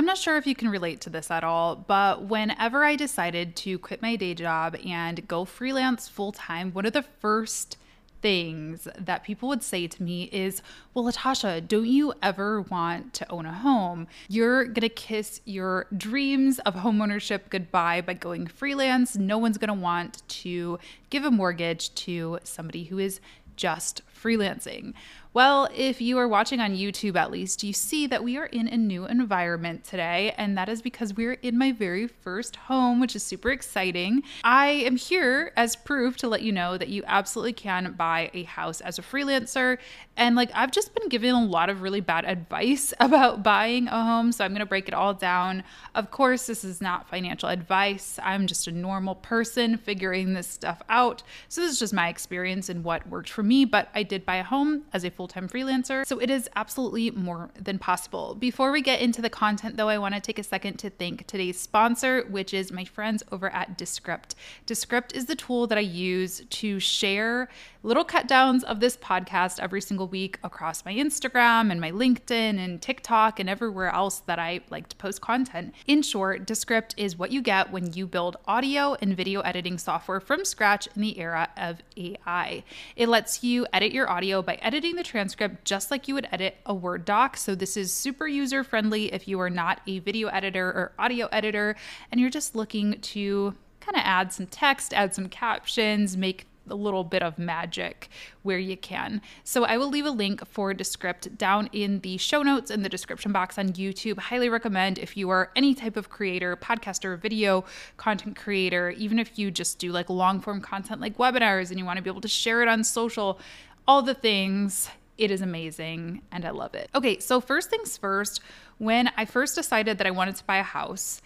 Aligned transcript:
I'm 0.00 0.06
not 0.06 0.16
sure 0.16 0.38
if 0.38 0.46
you 0.46 0.54
can 0.54 0.70
relate 0.70 1.02
to 1.02 1.10
this 1.10 1.30
at 1.30 1.44
all, 1.44 1.76
but 1.76 2.22
whenever 2.22 2.86
I 2.86 2.96
decided 2.96 3.54
to 3.56 3.78
quit 3.78 4.00
my 4.00 4.16
day 4.16 4.32
job 4.32 4.74
and 4.76 5.28
go 5.28 5.44
freelance 5.44 6.08
full 6.08 6.32
time, 6.32 6.72
one 6.72 6.86
of 6.86 6.94
the 6.94 7.02
first 7.02 7.76
things 8.22 8.88
that 8.98 9.24
people 9.24 9.50
would 9.50 9.62
say 9.62 9.86
to 9.88 10.02
me 10.02 10.22
is, 10.32 10.62
Well, 10.94 11.04
Latasha, 11.04 11.68
don't 11.68 11.84
you 11.84 12.14
ever 12.22 12.62
want 12.62 13.12
to 13.12 13.30
own 13.30 13.44
a 13.44 13.52
home? 13.52 14.06
You're 14.26 14.64
going 14.64 14.80
to 14.80 14.88
kiss 14.88 15.42
your 15.44 15.86
dreams 15.94 16.60
of 16.60 16.76
homeownership 16.76 17.50
goodbye 17.50 18.00
by 18.00 18.14
going 18.14 18.46
freelance. 18.46 19.18
No 19.18 19.36
one's 19.36 19.58
going 19.58 19.68
to 19.68 19.74
want 19.74 20.26
to 20.28 20.78
give 21.10 21.26
a 21.26 21.30
mortgage 21.30 21.94
to 21.96 22.38
somebody 22.42 22.84
who 22.84 22.98
is 22.98 23.20
just 23.56 24.00
freelancing. 24.10 24.94
Well, 25.32 25.68
if 25.72 26.00
you 26.00 26.18
are 26.18 26.26
watching 26.26 26.58
on 26.58 26.76
YouTube 26.76 27.14
at 27.14 27.30
least, 27.30 27.62
you 27.62 27.72
see 27.72 28.08
that 28.08 28.24
we 28.24 28.36
are 28.36 28.46
in 28.46 28.66
a 28.66 28.76
new 28.76 29.06
environment 29.06 29.84
today, 29.84 30.34
and 30.36 30.58
that 30.58 30.68
is 30.68 30.82
because 30.82 31.14
we're 31.14 31.34
in 31.34 31.56
my 31.56 31.70
very 31.70 32.08
first 32.08 32.56
home, 32.56 32.98
which 32.98 33.14
is 33.14 33.22
super 33.22 33.50
exciting. 33.50 34.24
I 34.42 34.66
am 34.66 34.96
here 34.96 35.52
as 35.56 35.76
proof 35.76 36.16
to 36.16 36.28
let 36.28 36.42
you 36.42 36.50
know 36.50 36.76
that 36.76 36.88
you 36.88 37.04
absolutely 37.06 37.52
can 37.52 37.92
buy 37.92 38.32
a 38.34 38.42
house 38.42 38.80
as 38.80 38.98
a 38.98 39.02
freelancer. 39.02 39.78
And 40.16 40.34
like, 40.34 40.50
I've 40.52 40.72
just 40.72 40.96
been 40.96 41.08
given 41.08 41.30
a 41.30 41.44
lot 41.44 41.70
of 41.70 41.80
really 41.80 42.00
bad 42.00 42.24
advice 42.24 42.92
about 43.00 43.44
buying 43.44 43.86
a 43.86 44.04
home, 44.04 44.32
so 44.32 44.44
I'm 44.44 44.52
gonna 44.52 44.66
break 44.66 44.88
it 44.88 44.94
all 44.94 45.14
down. 45.14 45.62
Of 45.94 46.10
course, 46.10 46.48
this 46.48 46.64
is 46.64 46.80
not 46.80 47.08
financial 47.08 47.48
advice, 47.48 48.18
I'm 48.20 48.48
just 48.48 48.66
a 48.66 48.72
normal 48.72 49.14
person 49.14 49.76
figuring 49.76 50.34
this 50.34 50.48
stuff 50.48 50.82
out. 50.88 51.22
So, 51.48 51.60
this 51.60 51.70
is 51.70 51.78
just 51.78 51.94
my 51.94 52.08
experience 52.08 52.68
and 52.68 52.82
what 52.82 53.08
worked 53.08 53.30
for 53.30 53.44
me, 53.44 53.64
but 53.64 53.90
I 53.94 54.02
did 54.02 54.26
buy 54.26 54.36
a 54.36 54.42
home 54.42 54.86
as 54.92 55.04
a 55.04 55.19
full 55.20 55.28
time 55.28 55.50
freelancer. 55.50 56.06
So 56.06 56.18
it 56.18 56.30
is 56.30 56.48
absolutely 56.56 57.10
more 57.10 57.50
than 57.54 57.78
possible. 57.78 58.34
Before 58.34 58.72
we 58.72 58.80
get 58.80 59.02
into 59.02 59.20
the 59.20 59.28
content, 59.28 59.76
though, 59.76 59.90
I 59.90 59.98
want 59.98 60.14
to 60.14 60.20
take 60.20 60.38
a 60.38 60.42
second 60.42 60.78
to 60.78 60.88
thank 60.88 61.26
today's 61.26 61.60
sponsor, 61.60 62.24
which 62.30 62.54
is 62.54 62.72
my 62.72 62.86
friends 62.86 63.22
over 63.30 63.50
at 63.50 63.76
Descript. 63.76 64.34
Descript 64.64 65.14
is 65.14 65.26
the 65.26 65.36
tool 65.36 65.66
that 65.66 65.76
I 65.76 65.82
use 65.82 66.40
to 66.48 66.80
share 66.80 67.50
little 67.82 68.04
cut 68.04 68.28
downs 68.28 68.62
of 68.62 68.80
this 68.80 68.96
podcast 68.96 69.58
every 69.58 69.80
single 69.80 70.06
week 70.06 70.38
across 70.44 70.84
my 70.84 70.92
Instagram 70.92 71.70
and 71.70 71.80
my 71.80 71.90
LinkedIn 71.90 72.58
and 72.58 72.80
TikTok 72.80 73.40
and 73.40 73.48
everywhere 73.48 73.88
else 73.88 74.20
that 74.20 74.38
I 74.38 74.60
like 74.68 74.88
to 74.90 74.96
post 74.96 75.20
content. 75.20 75.74
In 75.86 76.02
short, 76.02 76.46
Descript 76.46 76.94
is 76.96 77.18
what 77.18 77.30
you 77.30 77.40
get 77.40 77.72
when 77.72 77.92
you 77.94 78.06
build 78.06 78.36
audio 78.46 78.96
and 79.00 79.16
video 79.16 79.40
editing 79.40 79.78
software 79.78 80.20
from 80.20 80.44
scratch 80.44 80.88
in 80.94 81.00
the 81.00 81.18
era 81.18 81.48
of 81.56 81.80
AI. 81.96 82.64
It 82.96 83.08
lets 83.08 83.42
you 83.42 83.66
edit 83.72 83.92
your 83.92 84.10
audio 84.10 84.42
by 84.42 84.54
editing 84.56 84.96
the 84.96 85.02
transcript 85.10 85.64
just 85.64 85.90
like 85.90 86.08
you 86.08 86.14
would 86.14 86.28
edit 86.32 86.56
a 86.64 86.72
Word 86.72 87.04
doc. 87.04 87.36
So, 87.36 87.54
this 87.54 87.76
is 87.76 87.92
super 87.92 88.26
user 88.26 88.62
friendly 88.64 89.12
if 89.12 89.26
you 89.26 89.40
are 89.40 89.50
not 89.50 89.80
a 89.86 89.98
video 89.98 90.28
editor 90.28 90.68
or 90.68 90.92
audio 90.98 91.28
editor 91.32 91.76
and 92.10 92.20
you're 92.20 92.30
just 92.30 92.54
looking 92.54 93.00
to 93.00 93.54
kind 93.80 93.96
of 93.96 94.02
add 94.04 94.32
some 94.32 94.46
text, 94.46 94.94
add 94.94 95.14
some 95.14 95.28
captions, 95.28 96.16
make 96.16 96.46
a 96.68 96.74
little 96.74 97.04
bit 97.04 97.22
of 97.22 97.38
magic 97.38 98.08
where 98.42 98.58
you 98.58 98.76
can. 98.76 99.20
So 99.44 99.64
I 99.64 99.76
will 99.76 99.88
leave 99.88 100.06
a 100.06 100.10
link 100.10 100.46
for 100.46 100.72
Descript 100.72 101.36
down 101.36 101.68
in 101.72 102.00
the 102.00 102.16
show 102.16 102.42
notes 102.42 102.70
in 102.70 102.82
the 102.82 102.88
description 102.88 103.32
box 103.32 103.58
on 103.58 103.70
YouTube. 103.70 104.18
Highly 104.18 104.48
recommend 104.48 104.98
if 104.98 105.16
you 105.16 105.30
are 105.30 105.50
any 105.56 105.74
type 105.74 105.96
of 105.96 106.08
creator, 106.08 106.56
podcaster, 106.56 107.18
video 107.18 107.64
content 107.96 108.36
creator, 108.36 108.90
even 108.90 109.18
if 109.18 109.38
you 109.38 109.50
just 109.50 109.78
do 109.78 109.90
like 109.92 110.08
long 110.08 110.40
form 110.40 110.60
content 110.60 111.00
like 111.00 111.18
webinars 111.18 111.70
and 111.70 111.78
you 111.78 111.84
want 111.84 111.96
to 111.96 112.02
be 112.02 112.10
able 112.10 112.20
to 112.20 112.28
share 112.28 112.62
it 112.62 112.68
on 112.68 112.84
social, 112.84 113.40
all 113.88 114.02
the 114.02 114.14
things. 114.14 114.90
It 115.20 115.30
is 115.30 115.42
amazing 115.42 116.22
and 116.32 116.46
I 116.46 116.50
love 116.50 116.74
it. 116.74 116.88
Okay, 116.94 117.18
so 117.18 117.42
first 117.42 117.68
things 117.68 117.98
first, 117.98 118.40
when 118.78 119.10
I 119.18 119.26
first 119.26 119.54
decided 119.54 119.98
that 119.98 120.06
I 120.06 120.10
wanted 120.10 120.36
to 120.36 120.44
buy 120.44 120.56
a 120.56 120.62
house, 120.62 121.20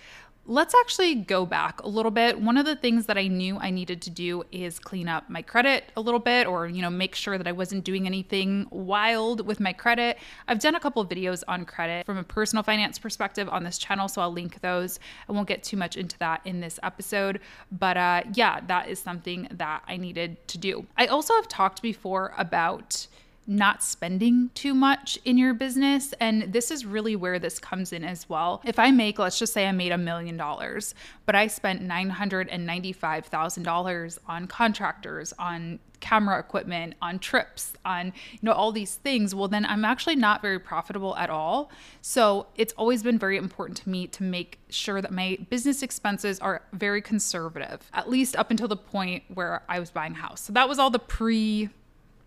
Let's 0.47 0.75
actually 0.79 1.15
go 1.15 1.47
back 1.47 1.81
a 1.83 1.89
little 1.89 2.11
bit. 2.11 2.39
One 2.39 2.59
of 2.59 2.67
the 2.67 2.77
things 2.77 3.07
that 3.07 3.17
I 3.17 3.29
knew 3.29 3.57
I 3.57 3.71
needed 3.71 4.03
to 4.03 4.11
do 4.11 4.45
is 4.53 4.79
clean 4.79 5.09
up 5.09 5.31
my 5.31 5.41
credit 5.41 5.91
a 5.97 6.03
little 6.03 6.21
bit 6.21 6.47
or, 6.47 6.67
you 6.67 6.83
know, 6.83 6.91
make 6.91 7.15
sure 7.15 7.39
that 7.39 7.47
I 7.47 7.53
wasn't 7.53 7.83
doing 7.83 8.07
anything 8.07 8.67
wild 8.71 9.47
with 9.47 9.59
my 9.59 9.73
credit. 9.73 10.19
I've 10.47 10.59
done 10.59 10.75
a 10.75 10.81
couple 10.81 11.01
of 11.01 11.09
videos 11.09 11.45
on 11.49 11.65
credit 11.65 12.05
from 12.05 12.19
a 12.19 12.23
personal 12.23 12.63
finance 12.63 12.99
perspective 12.99 13.49
on 13.49 13.65
this 13.65 13.79
channel, 13.79 14.07
so 14.07 14.21
I'll 14.21 14.33
link 14.33 14.61
those. 14.61 15.01
I 15.31 15.33
won't 15.33 15.49
get 15.49 15.63
too 15.63 15.79
much 15.79 15.97
into 15.97 16.19
that 16.19 16.43
in 16.45 16.61
this 16.61 16.79
episode, 16.83 17.41
but 17.73 17.97
uh, 17.97 18.25
yeah, 18.35 18.61
that 18.67 18.91
is 18.91 18.99
something 18.99 19.49
that 19.51 19.83
I 19.89 19.97
needed 19.97 20.47
to 20.49 20.59
do. 20.59 20.87
I 20.99 21.07
also 21.07 21.33
have 21.37 21.49
talked 21.49 21.81
before 21.81 22.35
about 22.37 23.07
not 23.47 23.83
spending 23.83 24.51
too 24.55 24.75
much 24.75 25.19
in 25.25 25.39
your 25.39 25.55
business. 25.55 26.13
And 26.21 26.53
this 26.53 26.71
is 26.71 26.87
really 26.87 27.17
where 27.17 27.39
this 27.39 27.59
comes 27.59 27.93
in 27.93 28.05
as 28.05 28.29
well. 28.29 28.61
If 28.65 28.79
I 28.79 28.91
make, 28.91 29.19
let's 29.19 29.39
just 29.39 29.53
say 29.53 29.67
I 29.67 29.73
made 29.73 29.93
a 29.93 29.99
million 29.99 30.37
dollars, 30.37 30.95
but 31.27 31.35
I 31.35 31.47
spent 31.47 31.83
$995,000 31.83 34.19
on 34.27 34.47
contractors, 34.47 35.33
on 35.39 35.79
camera 36.05 36.39
equipment, 36.39 36.93
on 37.01 37.19
trips, 37.19 37.73
on 37.87 38.13
you 38.33 38.39
know 38.43 38.53
all 38.53 38.73
these 38.73 38.97
things, 38.97 39.35
well 39.35 39.49
then 39.49 39.65
I'm 39.65 39.87
actually 39.87 40.17
not 40.17 40.43
very 40.43 40.59
profitable 40.59 41.17
at 41.17 41.31
all. 41.31 41.71
So 42.03 42.47
it's 42.57 42.75
always 42.75 43.03
been 43.03 43.19
very 43.19 43.39
important 43.39 43.79
to 43.79 43.89
me 43.89 44.07
to 44.09 44.23
make 44.23 44.59
sure 44.69 45.01
that 45.01 45.13
my 45.13 45.39
business 45.49 45.83
expenses 45.83 46.39
are 46.41 46.61
very 46.75 47.01
conservative, 47.01 47.89
at 47.95 48.11
least 48.11 48.37
up 48.37 48.51
until 48.51 48.69
the 48.69 48.77
point 48.77 49.25
where 49.33 49.63
I 49.67 49.81
was 49.81 49.91
buying 49.91 50.13
a 50.13 50.17
house. 50.17 50.43
So 50.43 50.53
that 50.53 50.69
was 50.69 50.79
all 50.79 50.91
the 50.91 50.99
pre 50.99 51.71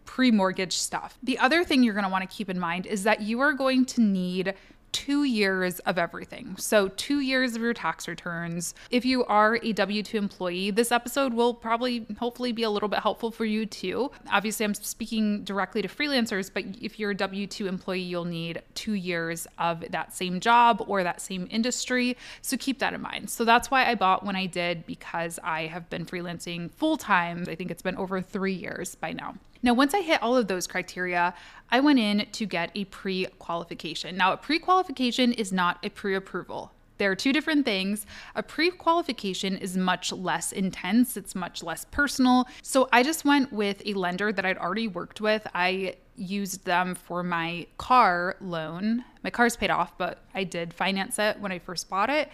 pre 0.07 0.31
mortgage 0.31 0.75
stuff. 0.75 1.19
The 1.21 1.37
other 1.37 1.63
thing 1.63 1.83
you're 1.83 1.93
going 1.93 2.05
to 2.05 2.09
want 2.09 2.27
to 2.27 2.35
keep 2.35 2.49
in 2.49 2.59
mind 2.59 2.87
is 2.87 3.03
that 3.03 3.21
you 3.21 3.41
are 3.41 3.53
going 3.53 3.85
to 3.85 4.01
need 4.01 4.55
two 4.97 5.25
years 5.25 5.77
of 5.79 5.99
everything. 5.99 6.55
So, 6.57 6.87
two 6.87 7.19
years 7.19 7.55
of 7.55 7.61
your 7.61 7.73
tax 7.73 8.07
returns. 8.07 8.73
If 8.89 9.05
you 9.05 9.25
are 9.25 9.59
a 9.61 9.73
W 9.73 10.01
2 10.01 10.17
employee, 10.17 10.71
this 10.71 10.91
episode 10.91 11.33
will 11.33 11.53
probably, 11.53 12.07
hopefully, 12.17 12.51
be 12.51 12.63
a 12.63 12.69
little 12.69 12.89
bit 12.89 12.99
helpful 12.99 13.29
for 13.29 13.45
you 13.45 13.67
too. 13.67 14.09
Obviously, 14.31 14.63
I'm 14.65 14.73
speaking 14.73 15.43
directly 15.43 15.83
to 15.83 15.87
freelancers, 15.87 16.49
but 16.51 16.63
if 16.81 16.99
you're 16.99 17.11
a 17.11 17.15
W 17.15 17.45
2 17.45 17.67
employee, 17.67 17.99
you'll 17.99 18.25
need 18.25 18.61
two 18.73 18.93
years 18.93 19.45
of 19.59 19.83
that 19.91 20.15
same 20.15 20.39
job 20.39 20.83
or 20.87 21.03
that 21.03 21.21
same 21.21 21.47
industry. 21.51 22.17
So, 22.41 22.57
keep 22.57 22.79
that 22.79 22.93
in 22.93 23.01
mind. 23.01 23.29
So, 23.29 23.45
that's 23.45 23.69
why 23.69 23.85
I 23.85 23.93
bought 23.93 24.25
when 24.25 24.35
I 24.35 24.45
did 24.47 24.85
because 24.87 25.37
I 25.43 25.67
have 25.67 25.89
been 25.89 26.05
freelancing 26.05 26.71
full 26.71 26.97
time. 26.97 27.45
I 27.47 27.55
think 27.55 27.69
it's 27.69 27.83
been 27.83 27.97
over 27.97 28.21
three 28.21 28.53
years 28.53 28.95
by 28.95 29.11
now. 29.13 29.35
Now, 29.63 29.73
once 29.73 29.93
I 29.93 30.01
hit 30.01 30.21
all 30.21 30.37
of 30.37 30.47
those 30.47 30.67
criteria, 30.67 31.33
I 31.69 31.79
went 31.79 31.99
in 31.99 32.27
to 32.31 32.45
get 32.45 32.71
a 32.75 32.85
pre 32.85 33.25
qualification. 33.39 34.15
Now, 34.17 34.33
a 34.33 34.37
pre 34.37 34.59
qualification 34.59 35.33
is 35.33 35.51
not 35.51 35.79
a 35.83 35.89
pre 35.89 36.15
approval. 36.15 36.71
There 36.97 37.11
are 37.11 37.15
two 37.15 37.33
different 37.33 37.65
things. 37.65 38.05
A 38.35 38.43
pre 38.43 38.71
qualification 38.71 39.57
is 39.57 39.77
much 39.77 40.11
less 40.11 40.51
intense, 40.51 41.17
it's 41.17 41.35
much 41.35 41.63
less 41.63 41.85
personal. 41.85 42.47
So 42.61 42.89
I 42.91 43.03
just 43.03 43.25
went 43.25 43.51
with 43.53 43.81
a 43.85 43.93
lender 43.93 44.31
that 44.31 44.45
I'd 44.45 44.57
already 44.57 44.87
worked 44.87 45.21
with. 45.21 45.45
I 45.53 45.95
used 46.15 46.65
them 46.65 46.95
for 46.95 47.21
my 47.21 47.67
car 47.77 48.37
loan. 48.41 49.03
My 49.23 49.29
car's 49.29 49.55
paid 49.55 49.69
off, 49.69 49.95
but 49.97 50.23
I 50.33 50.43
did 50.43 50.73
finance 50.73 51.19
it 51.19 51.39
when 51.39 51.51
I 51.51 51.59
first 51.59 51.89
bought 51.89 52.09
it. 52.09 52.29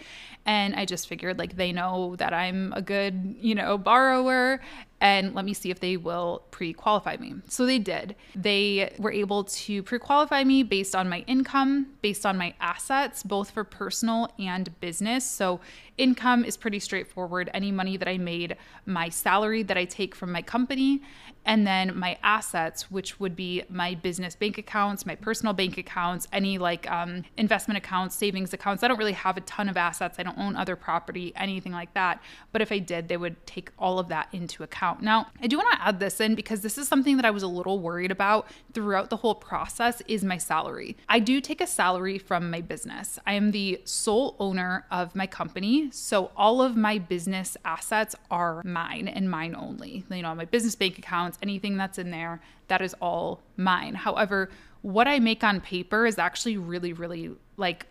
And 0.46 0.74
I 0.76 0.86
just 0.86 1.08
figured 1.08 1.38
like 1.38 1.58
they 1.58 1.74
know 1.74 2.16
that 2.16 2.34
I'm 2.34 2.72
a 2.74 2.82
good, 2.82 3.36
you 3.40 3.56
know, 3.56 3.78
borrower 3.78 4.62
and 5.04 5.36
let 5.36 5.44
me 5.44 5.54
see 5.54 5.70
if 5.70 5.82
they 5.82 5.98
will 5.98 6.44
pre 6.50 6.72
qualify 6.72 7.18
me. 7.18 7.36
So 7.50 7.66
they 7.66 7.78
did. 7.78 8.16
They 8.36 8.96
were 8.98 9.12
able 9.12 9.44
to 9.44 9.84
pre 9.84 10.00
qualify 10.00 10.46
me 10.46 10.64
based 10.64 10.96
on 10.96 11.10
my 11.10 11.26
income, 11.28 11.88
based 12.02 12.26
on 12.26 12.38
my 12.38 12.54
assets, 12.62 13.22
both 13.22 13.52
for 13.52 13.66
personal 13.66 14.30
and 14.40 14.80
business. 14.80 15.26
So 15.26 15.60
income 15.98 16.44
is 16.44 16.58
pretty 16.58 16.80
straightforward. 16.80 17.50
Any 17.54 17.72
money 17.72 17.98
that 17.98 18.08
I 18.08 18.18
made, 18.18 18.58
my 18.86 19.10
salary 19.10 19.64
that 19.64 19.78
I 19.78 19.86
take 19.86 20.16
from 20.16 20.32
my 20.32 20.42
company, 20.42 21.02
and 21.46 21.68
then 21.68 21.98
my 21.98 22.18
assets, 22.24 22.90
which 22.90 23.20
would 23.20 23.36
be 23.36 23.64
my 23.70 23.96
business 23.96 24.36
bank 24.36 24.58
accounts, 24.58 25.06
my 25.06 25.16
personal 25.16 25.54
bank 25.54 25.78
accounts, 25.78 26.28
any 26.32 26.58
like 26.58 26.90
um, 26.90 27.24
investment 27.38 27.78
accounts, 27.78 28.16
savings 28.16 28.54
accounts. 28.54 28.84
I 28.84 28.88
don't 28.88 28.98
really 28.98 29.14
have 29.14 29.38
a 29.38 29.42
ton 29.42 29.68
of 29.68 29.76
assets. 29.76 30.20
I 30.20 30.24
don't 30.24 30.38
own 30.38 30.56
other 30.56 30.76
property, 30.76 31.34
anything 31.36 31.72
like 31.74 31.94
that. 31.94 32.22
But 32.52 32.62
if 32.62 32.72
I 32.72 32.80
did, 32.80 33.08
they 33.08 33.18
would 33.18 33.46
take 33.46 33.72
all 33.78 34.00
of 34.00 34.08
that 34.08 34.30
into 34.32 34.64
account. 34.64 35.02
Now, 35.02 35.28
I 35.42 35.48
do 35.48 35.58
want 35.58 35.72
to 35.74 35.82
add 35.86 36.00
this 36.00 36.20
in 36.22 36.36
because 36.36 36.62
this 36.62 36.78
is 36.78 36.88
something 36.88 37.18
that 37.18 37.26
I 37.26 37.32
was 37.32 37.44
a 37.44 37.48
little 37.48 37.80
worried 37.80 38.12
about 38.12 38.48
throughout 38.74 39.10
the 39.10 39.18
whole 39.18 39.36
process 39.36 40.02
is 40.08 40.24
my 40.24 40.38
salary. 40.38 40.96
I 41.10 41.20
do 41.20 41.42
take 41.42 41.62
a 41.62 41.68
salary 41.68 42.18
from 42.18 42.50
my 42.50 42.62
business. 42.62 43.20
I 43.26 43.34
am 43.34 43.52
the 43.52 43.82
sole 43.84 44.36
owner 44.40 44.86
of 44.92 45.16
my 45.16 45.28
company. 45.28 45.83
So 45.92 46.32
all 46.36 46.62
of 46.62 46.76
my 46.76 46.98
business 46.98 47.58
assets 47.66 48.16
are 48.32 48.62
mine 48.64 49.08
and 49.08 49.30
mine 49.30 49.56
only. 49.56 50.06
You 50.10 50.22
know, 50.22 50.36
my 50.36 50.46
business 50.46 50.76
bank 50.76 50.98
accounts 50.98 51.38
anything 51.42 51.78
that's 51.78 51.98
in 51.98 52.12
there, 52.12 52.42
that 52.68 52.82
is 52.82 52.96
all 53.02 53.42
mine. 53.58 53.96
However, 53.96 54.50
what 54.82 55.08
I 55.08 55.20
make 55.20 55.44
on 55.44 55.62
paper 55.62 56.06
is 56.06 56.18
actually 56.18 56.58
really, 56.58 56.94
really 56.94 57.32
like 57.58 57.88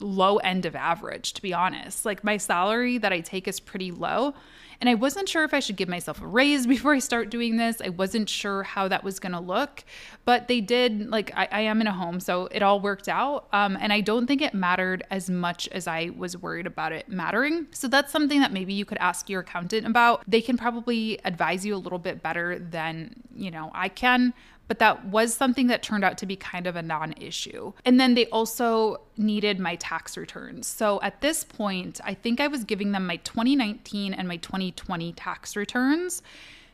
low 0.00 0.38
end 0.38 0.66
of 0.66 0.74
average, 0.74 1.32
to 1.34 1.42
be 1.42 1.52
honest. 1.52 2.04
Like 2.04 2.24
my 2.24 2.36
salary 2.36 2.98
that 2.98 3.12
I 3.12 3.20
take 3.20 3.48
is 3.48 3.60
pretty 3.60 3.90
low. 3.90 4.34
And 4.80 4.90
I 4.90 4.94
wasn't 4.94 5.28
sure 5.28 5.44
if 5.44 5.54
I 5.54 5.60
should 5.60 5.76
give 5.76 5.88
myself 5.88 6.20
a 6.20 6.26
raise 6.26 6.66
before 6.74 6.94
I 6.94 6.98
start 6.98 7.30
doing 7.30 7.56
this. 7.56 7.80
I 7.82 7.90
wasn't 7.90 8.28
sure 8.28 8.62
how 8.62 8.88
that 8.88 9.04
was 9.04 9.18
going 9.18 9.32
to 9.32 9.40
look, 9.40 9.84
but 10.24 10.48
they 10.48 10.60
did. 10.60 11.08
Like, 11.08 11.32
I, 11.34 11.48
I, 11.50 11.60
am 11.62 11.80
in 11.80 11.86
a 11.86 11.92
home, 11.92 12.20
so 12.20 12.48
it 12.50 12.62
all 12.62 12.80
worked 12.80 13.08
out. 13.08 13.48
Um, 13.52 13.78
and 13.80 13.92
I 13.92 14.00
don't 14.00 14.26
think 14.26 14.42
it 14.42 14.54
mattered 14.54 15.04
as 15.10 15.30
much 15.30 15.68
as 15.68 15.86
I 15.86 16.10
was 16.16 16.36
worried 16.36 16.66
about 16.66 16.92
it 16.92 17.08
mattering. 17.08 17.66
So 17.70 17.88
that's 17.88 18.12
something 18.12 18.40
that 18.40 18.52
maybe 18.52 18.74
you 18.74 18.84
could 18.84 18.98
ask 18.98 19.28
your 19.30 19.40
accountant 19.40 19.86
about. 19.86 20.22
They 20.26 20.40
can 20.40 20.56
probably 20.56 21.18
advise 21.24 21.64
you 21.64 21.74
a 21.74 21.78
little 21.78 21.98
bit 21.98 22.22
better 22.22 22.58
than, 22.58 23.14
you 23.34 23.50
know, 23.50 23.70
I 23.74 23.88
can 23.88 24.34
but 24.68 24.78
that 24.78 25.06
was 25.06 25.34
something 25.34 25.66
that 25.66 25.82
turned 25.82 26.04
out 26.04 26.18
to 26.18 26.26
be 26.26 26.36
kind 26.36 26.66
of 26.66 26.76
a 26.76 26.82
non 26.82 27.12
issue. 27.12 27.72
And 27.84 28.00
then 28.00 28.14
they 28.14 28.26
also 28.26 28.98
needed 29.16 29.58
my 29.58 29.76
tax 29.76 30.16
returns. 30.16 30.66
So 30.66 31.00
at 31.02 31.20
this 31.20 31.44
point, 31.44 32.00
I 32.04 32.14
think 32.14 32.40
I 32.40 32.48
was 32.48 32.64
giving 32.64 32.92
them 32.92 33.06
my 33.06 33.16
2019 33.16 34.14
and 34.14 34.26
my 34.26 34.36
2020 34.38 35.12
tax 35.12 35.56
returns 35.56 36.22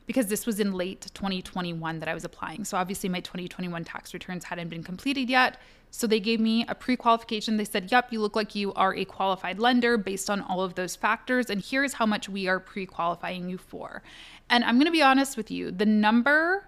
because 0.06 0.26
this 0.26 0.44
was 0.44 0.58
in 0.58 0.72
late 0.72 1.06
2021 1.14 2.00
that 2.00 2.08
I 2.08 2.14
was 2.14 2.24
applying. 2.24 2.64
So 2.64 2.76
obviously, 2.76 3.08
my 3.08 3.20
2021 3.20 3.84
tax 3.84 4.12
returns 4.12 4.44
hadn't 4.44 4.68
been 4.68 4.82
completed 4.82 5.30
yet. 5.30 5.58
So 5.92 6.06
they 6.06 6.20
gave 6.20 6.40
me 6.40 6.64
a 6.68 6.74
pre 6.74 6.96
qualification. 6.96 7.56
They 7.56 7.64
said, 7.64 7.90
Yep, 7.90 8.12
you 8.12 8.20
look 8.20 8.36
like 8.36 8.54
you 8.54 8.72
are 8.74 8.94
a 8.94 9.04
qualified 9.04 9.58
lender 9.58 9.96
based 9.96 10.30
on 10.30 10.40
all 10.40 10.62
of 10.62 10.74
those 10.74 10.96
factors. 10.96 11.50
And 11.50 11.62
here's 11.64 11.94
how 11.94 12.06
much 12.06 12.28
we 12.28 12.48
are 12.48 12.60
pre 12.60 12.86
qualifying 12.86 13.48
you 13.48 13.58
for. 13.58 14.02
And 14.48 14.64
I'm 14.64 14.76
going 14.76 14.86
to 14.86 14.92
be 14.92 15.02
honest 15.02 15.36
with 15.36 15.50
you 15.50 15.70
the 15.70 15.86
number 15.86 16.64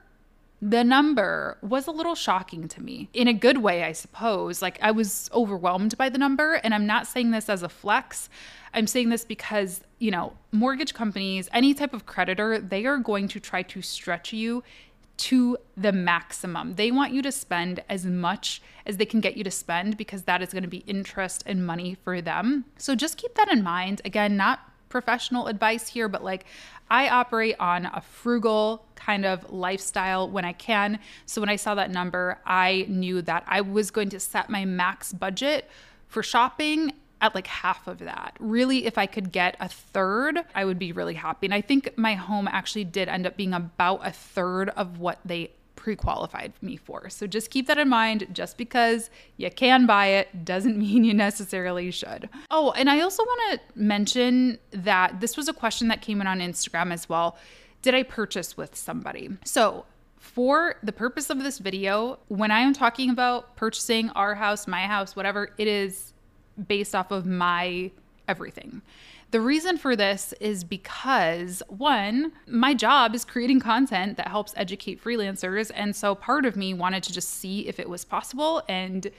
the 0.65 0.85
number 0.85 1.59
was 1.61 1.89
a 1.89 1.91
little 1.91 2.15
shocking 2.15 2.69
to 2.69 2.81
me 2.81 3.09
in 3.13 3.27
a 3.27 3.33
good 3.33 3.59
way, 3.59 3.83
I 3.83 3.91
suppose. 3.91 4.63
Like, 4.63 4.79
I 4.81 4.93
was 4.93 5.29
overwhelmed 5.35 5.99
by 5.99 6.09
the 6.09 6.19
number. 6.19 6.55
And 6.55 6.73
I'm 6.73 6.87
not 6.87 7.09
saying 7.09 7.33
this 7.33 7.49
as 7.49 7.65
a 7.65 7.69
flex. 7.69 8.29
I'm 8.73 8.87
saying 8.87 9.09
this 9.09 9.25
because, 9.25 9.81
you 9.99 10.13
know, 10.13 10.35
mortgage 10.53 10.95
companies, 10.95 11.49
any 11.53 11.75
type 11.75 11.93
of 11.93 12.07
creditor, 12.07 12.61
they 12.61 12.87
are 12.87 12.99
going 12.99 13.27
to 13.29 13.41
try 13.41 13.63
to 13.63 13.83
stretch 13.83 14.33
you 14.33 14.63
to 15.17 15.57
the 15.77 15.93
maximum. 15.93 16.77
They 16.77 16.93
want 16.93 17.13
you 17.13 17.23
to 17.23 17.33
spend 17.33 17.83
as 17.89 18.07
much 18.07 18.63
as 18.87 18.99
they 18.99 19.05
can 19.05 19.21
get 19.21 19.37
you 19.37 19.43
to 19.43 19.51
spend 19.51 19.97
because 19.97 20.23
that 20.23 20.43
is 20.43 20.53
going 20.53 20.63
to 20.63 20.69
be 20.69 20.85
interest 20.87 21.43
and 21.45 21.67
money 21.67 21.97
for 22.05 22.21
them. 22.21 22.67
So 22.79 22.95
just 22.95 23.17
keep 23.17 23.35
that 23.35 23.51
in 23.51 23.65
mind. 23.65 24.01
Again, 24.05 24.37
not 24.37 24.61
professional 24.93 25.49
advice 25.49 25.89
here, 25.89 26.07
but 26.07 26.23
like 26.23 26.45
I 26.91 27.09
operate 27.09 27.57
on 27.59 27.87
a 27.87 28.03
frugal 28.03 28.85
kind 28.95 29.25
of 29.25 29.51
lifestyle 29.51 30.31
when 30.31 30.45
I 30.45 30.53
can. 30.53 31.01
So 31.27 31.41
when 31.41 31.49
I 31.49 31.57
saw 31.57 31.75
that 31.75 31.91
number, 31.91 32.39
I 32.47 32.85
knew 32.89 33.23
that 33.23 33.43
I 33.49 33.63
was 33.63 33.91
going 33.91 34.11
to 34.11 34.21
set 34.21 34.51
my 34.51 34.67
max 34.67 35.13
budget 35.13 35.69
for 36.07 36.23
shopping 36.23 36.93
at 37.23 37.35
like 37.35 37.47
half 37.47 37.87
of 37.89 38.01
that. 38.01 38.37
Really, 38.39 38.85
if 38.85 38.99
I 38.99 39.07
could 39.07 39.33
get 39.33 39.57
a 39.61 39.69
third, 39.69 40.41
I 40.55 40.67
would 40.67 40.79
be 40.79 40.93
really 40.93 41.15
happy. 41.15 41.47
And 41.47 41.55
I 41.55 41.63
think 41.63 41.97
my 41.97 42.15
home 42.15 42.47
actually 42.47 42.85
did 42.85 43.09
end 43.09 43.27
up 43.27 43.37
being 43.37 43.55
about 43.55 44.07
a 44.07 44.13
third 44.13 44.69
of 44.71 44.99
what 44.99 45.21
they 45.25 45.53
pre 45.77 45.97
qualified 45.97 46.53
me 46.63 46.77
for. 46.77 47.09
So 47.09 47.27
just 47.27 47.51
keep 47.51 47.67
that 47.67 47.79
in 47.79 47.89
mind. 47.89 48.29
Just 48.33 48.57
because 48.57 49.11
you 49.37 49.51
can 49.51 49.87
buy 49.87 50.07
it 50.07 50.45
doesn't 50.45 50.79
mean 50.85 51.05
you 51.05 51.15
necessarily 51.15 51.91
should. 51.91 52.29
Oh, 52.51 52.73
and 52.73 52.91
I 52.91 53.01
also 53.01 53.23
want 53.25 53.61
to 53.61 53.81
mention 53.81 54.59
that 54.71 55.21
this 55.21 55.37
was 55.37 55.49
a 55.49 55.53
question 55.53 55.89
that 55.89 56.03
came 56.03 56.21
in 56.21 56.27
on 56.27 56.41
Instagram 56.41 56.93
as 56.93 57.09
well. 57.09 57.37
Did 57.83 57.95
I 57.95 58.05
purchase 58.05 58.57
with 58.57 58.77
somebody? 58.77 59.31
So, 59.45 59.87
for 60.19 60.77
the 60.85 60.93
purpose 60.93 61.31
of 61.31 61.43
this 61.43 61.59
video, 61.59 62.21
when 62.29 62.53
I 62.53 62.61
am 62.61 62.73
talking 62.73 63.11
about 63.11 63.57
purchasing 63.57 64.09
our 64.11 64.37
house, 64.37 64.69
my 64.69 64.83
house, 64.83 65.17
whatever, 65.17 65.51
it 65.59 65.67
is 65.67 66.13
based 66.69 66.95
off 66.95 67.11
of 67.11 67.27
my 67.27 67.91
everything. 68.29 68.83
The 69.31 69.41
reason 69.41 69.79
for 69.79 69.97
this 69.97 70.35
is 70.41 70.63
because 70.63 71.63
one, 71.69 72.33
my 72.47 72.75
job 72.75 73.15
is 73.15 73.25
creating 73.25 73.61
content 73.61 74.19
that 74.19 74.29
helps 74.29 74.53
educate 74.57 75.03
freelancers. 75.03 75.71
And 75.75 75.97
so 75.97 76.15
part 76.15 76.45
of 76.45 76.55
me 76.55 76.75
wanted 76.75 77.03
to 77.05 77.13
just 77.13 77.31
see 77.31 77.67
if 77.67 77.81
it 77.81 77.89
was 77.89 78.05
possible 78.05 78.63
and 78.69 79.11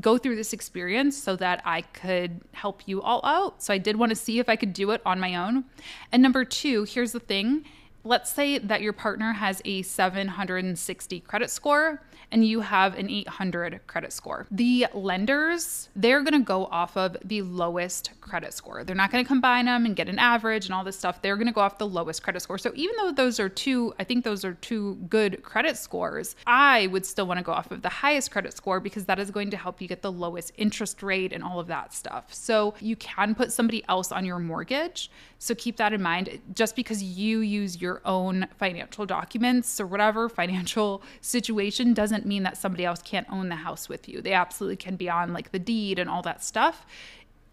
go 0.00 0.18
through 0.18 0.36
this 0.36 0.52
experience 0.52 1.16
so 1.16 1.36
that 1.36 1.62
I 1.64 1.82
could 1.82 2.40
help 2.52 2.82
you 2.86 3.00
all 3.00 3.20
out. 3.24 3.62
So 3.62 3.72
I 3.72 3.78
did 3.78 3.96
want 3.96 4.10
to 4.10 4.16
see 4.16 4.38
if 4.38 4.48
I 4.48 4.56
could 4.56 4.72
do 4.72 4.90
it 4.90 5.00
on 5.06 5.20
my 5.20 5.34
own. 5.36 5.64
And 6.12 6.22
number 6.22 6.44
two, 6.44 6.84
here's 6.84 7.12
the 7.12 7.20
thing 7.20 7.64
let's 8.04 8.30
say 8.30 8.58
that 8.58 8.82
your 8.82 8.92
partner 8.92 9.32
has 9.32 9.62
a 9.64 9.82
760 9.82 11.20
credit 11.20 11.50
score 11.50 12.02
and 12.30 12.44
you 12.44 12.60
have 12.60 12.98
an 12.98 13.08
800 13.08 13.80
credit 13.86 14.12
score. 14.12 14.46
The 14.50 14.86
lenders, 14.92 15.88
they're 15.94 16.20
going 16.22 16.40
to 16.40 16.44
go 16.44 16.66
off 16.66 16.96
of 16.96 17.16
the 17.24 17.42
lowest 17.42 18.10
credit 18.20 18.52
score. 18.52 18.84
They're 18.84 18.96
not 18.96 19.10
going 19.10 19.24
to 19.24 19.28
combine 19.28 19.66
them 19.66 19.86
and 19.86 19.94
get 19.94 20.08
an 20.08 20.18
average 20.18 20.66
and 20.66 20.74
all 20.74 20.84
this 20.84 20.98
stuff. 20.98 21.22
They're 21.22 21.36
going 21.36 21.46
to 21.46 21.52
go 21.52 21.60
off 21.60 21.78
the 21.78 21.86
lowest 21.86 22.22
credit 22.22 22.40
score. 22.40 22.58
So 22.58 22.72
even 22.74 22.96
though 22.96 23.12
those 23.12 23.38
are 23.38 23.48
two, 23.48 23.94
I 23.98 24.04
think 24.04 24.24
those 24.24 24.44
are 24.44 24.54
two 24.54 24.96
good 25.08 25.42
credit 25.42 25.76
scores, 25.76 26.34
I 26.46 26.88
would 26.88 27.06
still 27.06 27.26
want 27.26 27.38
to 27.38 27.44
go 27.44 27.52
off 27.52 27.70
of 27.70 27.82
the 27.82 27.88
highest 27.88 28.30
credit 28.30 28.54
score 28.56 28.80
because 28.80 29.04
that 29.06 29.18
is 29.18 29.30
going 29.30 29.50
to 29.50 29.56
help 29.56 29.80
you 29.80 29.88
get 29.88 30.02
the 30.02 30.12
lowest 30.12 30.52
interest 30.56 31.02
rate 31.02 31.32
and 31.32 31.42
all 31.42 31.60
of 31.60 31.68
that 31.68 31.94
stuff. 31.94 32.34
So 32.34 32.74
you 32.80 32.96
can 32.96 33.34
put 33.34 33.52
somebody 33.52 33.84
else 33.88 34.12
on 34.12 34.24
your 34.24 34.38
mortgage. 34.38 35.10
So 35.38 35.54
keep 35.54 35.76
that 35.76 35.92
in 35.92 36.02
mind. 36.02 36.40
Just 36.54 36.74
because 36.74 37.02
you 37.02 37.40
use 37.40 37.80
your 37.80 37.93
own 38.04 38.46
financial 38.58 39.06
documents 39.06 39.80
or 39.80 39.86
whatever 39.86 40.28
financial 40.44 41.02
situation 41.20 41.94
doesn't 41.94 42.26
mean 42.26 42.42
that 42.42 42.56
somebody 42.56 42.84
else 42.84 43.02
can't 43.02 43.26
own 43.30 43.48
the 43.48 43.56
house 43.56 43.88
with 43.88 44.08
you. 44.08 44.20
They 44.20 44.32
absolutely 44.32 44.76
can 44.76 44.96
be 44.96 45.08
on 45.08 45.32
like 45.32 45.52
the 45.52 45.58
deed 45.58 45.98
and 45.98 46.08
all 46.08 46.22
that 46.22 46.42
stuff 46.42 46.86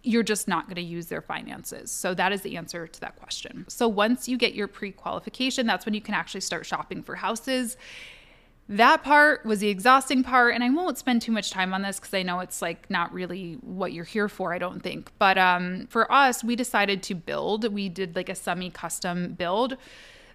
you're 0.04 0.24
just 0.24 0.48
not 0.48 0.66
going 0.66 0.76
to 0.76 0.82
use 0.82 1.08
their 1.08 1.22
finances. 1.22 1.92
So 1.92 2.14
that 2.16 2.32
is 2.32 2.42
the 2.42 2.58
answer 2.58 2.88
to 2.88 3.02
that 3.02 3.18
question. 3.18 3.66
So 3.68 3.88
once 3.88 4.28
you 4.28 4.38
get 4.38 4.54
your 4.54 4.68
pre 4.68 4.92
qualification, 4.92 5.68
that's 5.68 5.86
when 5.86 5.94
you 5.94 6.02
can 6.02 6.16
actually 6.16 6.42
start 6.42 6.66
shopping 6.66 7.04
for 7.04 7.16
houses. 7.16 7.78
That 8.70 9.04
part 9.04 9.46
was 9.46 9.60
the 9.60 9.68
exhausting 9.68 10.24
part, 10.24 10.56
and 10.56 10.64
I 10.64 10.70
won't 10.70 10.98
spend 10.98 11.22
too 11.22 11.32
much 11.32 11.52
time 11.52 11.74
on 11.74 11.82
this 11.82 12.00
because 12.00 12.14
I 12.14 12.24
know 12.24 12.40
it's 12.40 12.62
like 12.62 12.90
not 12.90 13.12
really 13.12 13.54
what 13.62 13.92
you're 13.92 14.06
here 14.06 14.30
for, 14.30 14.54
I 14.54 14.60
don't 14.60 14.82
think. 14.82 15.12
But 15.20 15.38
um, 15.38 15.88
for 15.88 16.10
us, 16.12 16.44
we 16.44 16.56
decided 16.56 17.04
to 17.04 17.16
build, 17.16 17.72
we 17.72 17.90
did 17.90 18.16
like 18.16 18.30
a 18.30 18.36
semi 18.36 18.70
custom 18.70 19.34
build. 19.34 19.78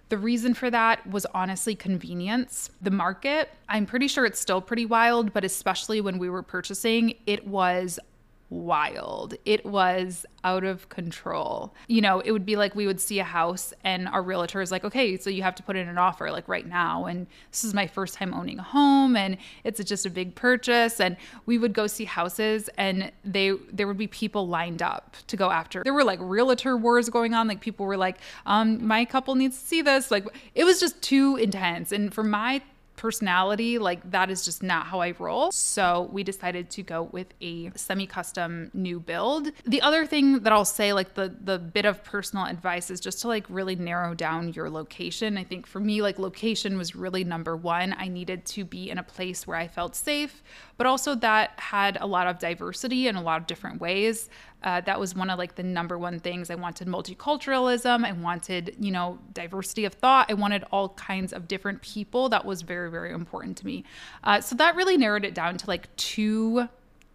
The 0.09 0.17
reason 0.17 0.53
for 0.53 0.69
that 0.69 1.05
was 1.07 1.25
honestly 1.33 1.75
convenience. 1.75 2.69
The 2.81 2.91
market, 2.91 3.49
I'm 3.67 3.85
pretty 3.85 4.07
sure 4.07 4.25
it's 4.25 4.39
still 4.39 4.61
pretty 4.61 4.85
wild, 4.85 5.33
but 5.33 5.43
especially 5.43 5.99
when 5.99 6.17
we 6.17 6.29
were 6.29 6.43
purchasing, 6.43 7.15
it 7.25 7.45
was 7.45 7.99
wild. 8.49 9.35
It 9.45 9.65
was 9.65 10.25
out 10.43 10.63
of 10.63 10.87
control. 10.89 11.73
You 11.87 12.01
know, 12.01 12.21
it 12.21 12.31
would 12.31 12.45
be 12.45 12.55
like 12.55 12.75
we 12.75 12.87
would 12.87 13.01
see 13.01 13.19
a 13.19 13.23
house 13.23 13.73
and 13.83 14.07
our 14.07 14.21
realtor 14.21 14.61
is 14.61 14.71
like, 14.71 14.85
okay, 14.85 15.17
so 15.17 15.29
you 15.29 15.43
have 15.43 15.55
to 15.55 15.63
put 15.63 15.75
in 15.75 15.87
an 15.87 15.97
offer 15.97 16.31
like 16.31 16.47
right 16.47 16.65
now. 16.65 17.05
And 17.05 17.27
this 17.51 17.63
is 17.63 17.73
my 17.73 17.87
first 17.87 18.13
time 18.13 18.33
owning 18.33 18.59
a 18.59 18.63
home 18.63 19.15
and 19.15 19.37
it's 19.63 19.83
just 19.83 20.05
a 20.05 20.09
big 20.09 20.35
purchase. 20.35 20.99
And 20.99 21.17
we 21.45 21.57
would 21.57 21.73
go 21.73 21.87
see 21.87 22.05
houses 22.05 22.69
and 22.77 23.11
they 23.25 23.51
there 23.71 23.87
would 23.87 23.97
be 23.97 24.07
people 24.07 24.47
lined 24.47 24.81
up 24.81 25.17
to 25.27 25.35
go 25.35 25.51
after. 25.51 25.83
There 25.83 25.93
were 25.93 26.05
like 26.05 26.19
realtor 26.21 26.77
wars 26.77 27.09
going 27.09 27.33
on. 27.33 27.47
Like 27.47 27.59
people 27.59 27.85
were 27.85 27.97
like, 27.97 28.17
um, 28.45 28.85
my 28.85 29.03
couple 29.03 29.35
needs 29.35 29.59
to 29.59 29.65
see 29.65 29.81
this. 29.81 30.09
Like 30.09 30.25
it 30.55 30.63
was 30.63 30.79
just 30.79 31.01
too 31.01 31.35
intense. 31.35 31.91
And 31.91 32.13
for 32.13 32.23
my 32.23 32.61
personality, 32.97 33.77
like 33.77 34.11
that 34.11 34.29
is 34.29 34.43
just 34.43 34.61
not 34.61 34.87
how 34.87 34.99
I 34.99 35.13
roll. 35.17 35.51
So 35.51 36.09
we 36.11 36.23
decided 36.23 36.69
to 36.71 36.83
go 36.83 37.03
with 37.03 37.33
a 37.39 37.71
semi-custom 37.75 38.71
new 38.73 38.99
build. 38.99 39.51
The 39.65 39.81
other 39.81 40.05
thing 40.05 40.39
that 40.39 40.51
I'll 40.51 40.65
say, 40.65 40.91
like 40.91 41.13
the 41.13 41.33
the 41.41 41.57
bit 41.57 41.85
of 41.85 42.03
personal 42.03 42.45
advice 42.45 42.89
is 42.91 42.99
just 42.99 43.21
to 43.21 43.27
like 43.29 43.45
really 43.47 43.75
narrow 43.75 44.13
down 44.13 44.51
your 44.53 44.69
location. 44.69 45.37
I 45.37 45.45
think 45.45 45.65
for 45.65 45.79
me, 45.79 46.01
like 46.01 46.19
location 46.19 46.77
was 46.77 46.95
really 46.95 47.23
number 47.23 47.55
one. 47.55 47.95
I 47.97 48.09
needed 48.09 48.45
to 48.47 48.65
be 48.65 48.89
in 48.89 48.97
a 48.97 49.03
place 49.03 49.47
where 49.47 49.57
I 49.57 49.67
felt 49.67 49.95
safe, 49.95 50.43
but 50.75 50.87
also 50.87 51.15
that 51.15 51.51
had 51.57 51.97
a 52.01 52.07
lot 52.07 52.27
of 52.27 52.39
diversity 52.39 53.07
in 53.07 53.15
a 53.15 53.21
lot 53.21 53.39
of 53.39 53.47
different 53.47 53.79
ways. 53.79 54.29
Uh, 54.63 54.81
that 54.81 54.99
was 54.99 55.15
one 55.15 55.29
of 55.29 55.37
like 55.37 55.55
the 55.55 55.63
number 55.63 55.97
one 55.97 56.19
things. 56.19 56.49
I 56.49 56.55
wanted 56.55 56.87
multiculturalism. 56.87 58.03
I 58.03 58.11
wanted, 58.11 58.75
you 58.79 58.91
know, 58.91 59.19
diversity 59.33 59.85
of 59.85 59.93
thought. 59.93 60.27
I 60.29 60.33
wanted 60.33 60.63
all 60.71 60.89
kinds 60.89 61.31
of 61.31 61.47
different 61.47 61.81
people. 61.81 62.29
That 62.29 62.43
was 62.43 62.63
very, 62.63 62.89
very 62.89 63.13
important 63.13 63.57
to 63.57 63.65
me. 63.65 63.83
Uh, 64.23 64.41
so 64.41 64.55
that 64.55 64.75
really 64.75 64.97
narrowed 64.97 65.25
it 65.25 65.33
down 65.33 65.57
to 65.57 65.67
like 65.67 65.95
two 65.95 66.67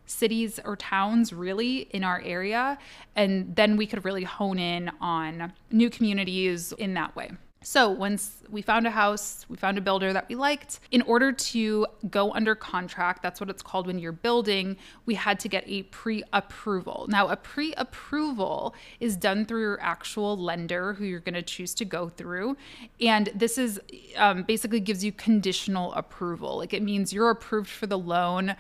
cities 0.06 0.60
or 0.64 0.76
towns 0.76 1.32
really 1.32 1.88
in 1.90 2.04
our 2.04 2.20
area. 2.24 2.78
And 3.16 3.54
then 3.56 3.76
we 3.76 3.86
could 3.86 4.04
really 4.04 4.24
hone 4.24 4.58
in 4.58 4.90
on 5.00 5.52
new 5.70 5.90
communities 5.90 6.72
in 6.72 6.94
that 6.94 7.16
way. 7.16 7.32
So, 7.62 7.90
once 7.90 8.42
we 8.50 8.60
found 8.60 8.86
a 8.86 8.90
house, 8.90 9.46
we 9.48 9.56
found 9.56 9.78
a 9.78 9.80
builder 9.80 10.12
that 10.12 10.28
we 10.28 10.34
liked. 10.34 10.80
In 10.90 11.02
order 11.02 11.32
to 11.32 11.86
go 12.10 12.32
under 12.32 12.54
contract, 12.54 13.22
that's 13.22 13.40
what 13.40 13.48
it's 13.48 13.62
called 13.62 13.86
when 13.86 13.98
you're 13.98 14.12
building, 14.12 14.76
we 15.06 15.14
had 15.14 15.38
to 15.40 15.48
get 15.48 15.64
a 15.66 15.84
pre 15.84 16.24
approval. 16.32 17.06
Now, 17.08 17.28
a 17.28 17.36
pre 17.36 17.72
approval 17.74 18.74
is 19.00 19.16
done 19.16 19.44
through 19.44 19.60
your 19.60 19.80
actual 19.80 20.36
lender 20.36 20.94
who 20.94 21.04
you're 21.04 21.20
going 21.20 21.34
to 21.34 21.42
choose 21.42 21.74
to 21.74 21.84
go 21.84 22.08
through. 22.08 22.56
And 23.00 23.30
this 23.34 23.58
is 23.58 23.80
um, 24.16 24.42
basically 24.42 24.80
gives 24.80 25.04
you 25.04 25.12
conditional 25.12 25.92
approval. 25.94 26.58
Like 26.58 26.74
it 26.74 26.82
means 26.82 27.12
you're 27.12 27.30
approved 27.30 27.70
for 27.70 27.86
the 27.86 27.98
loan 27.98 28.56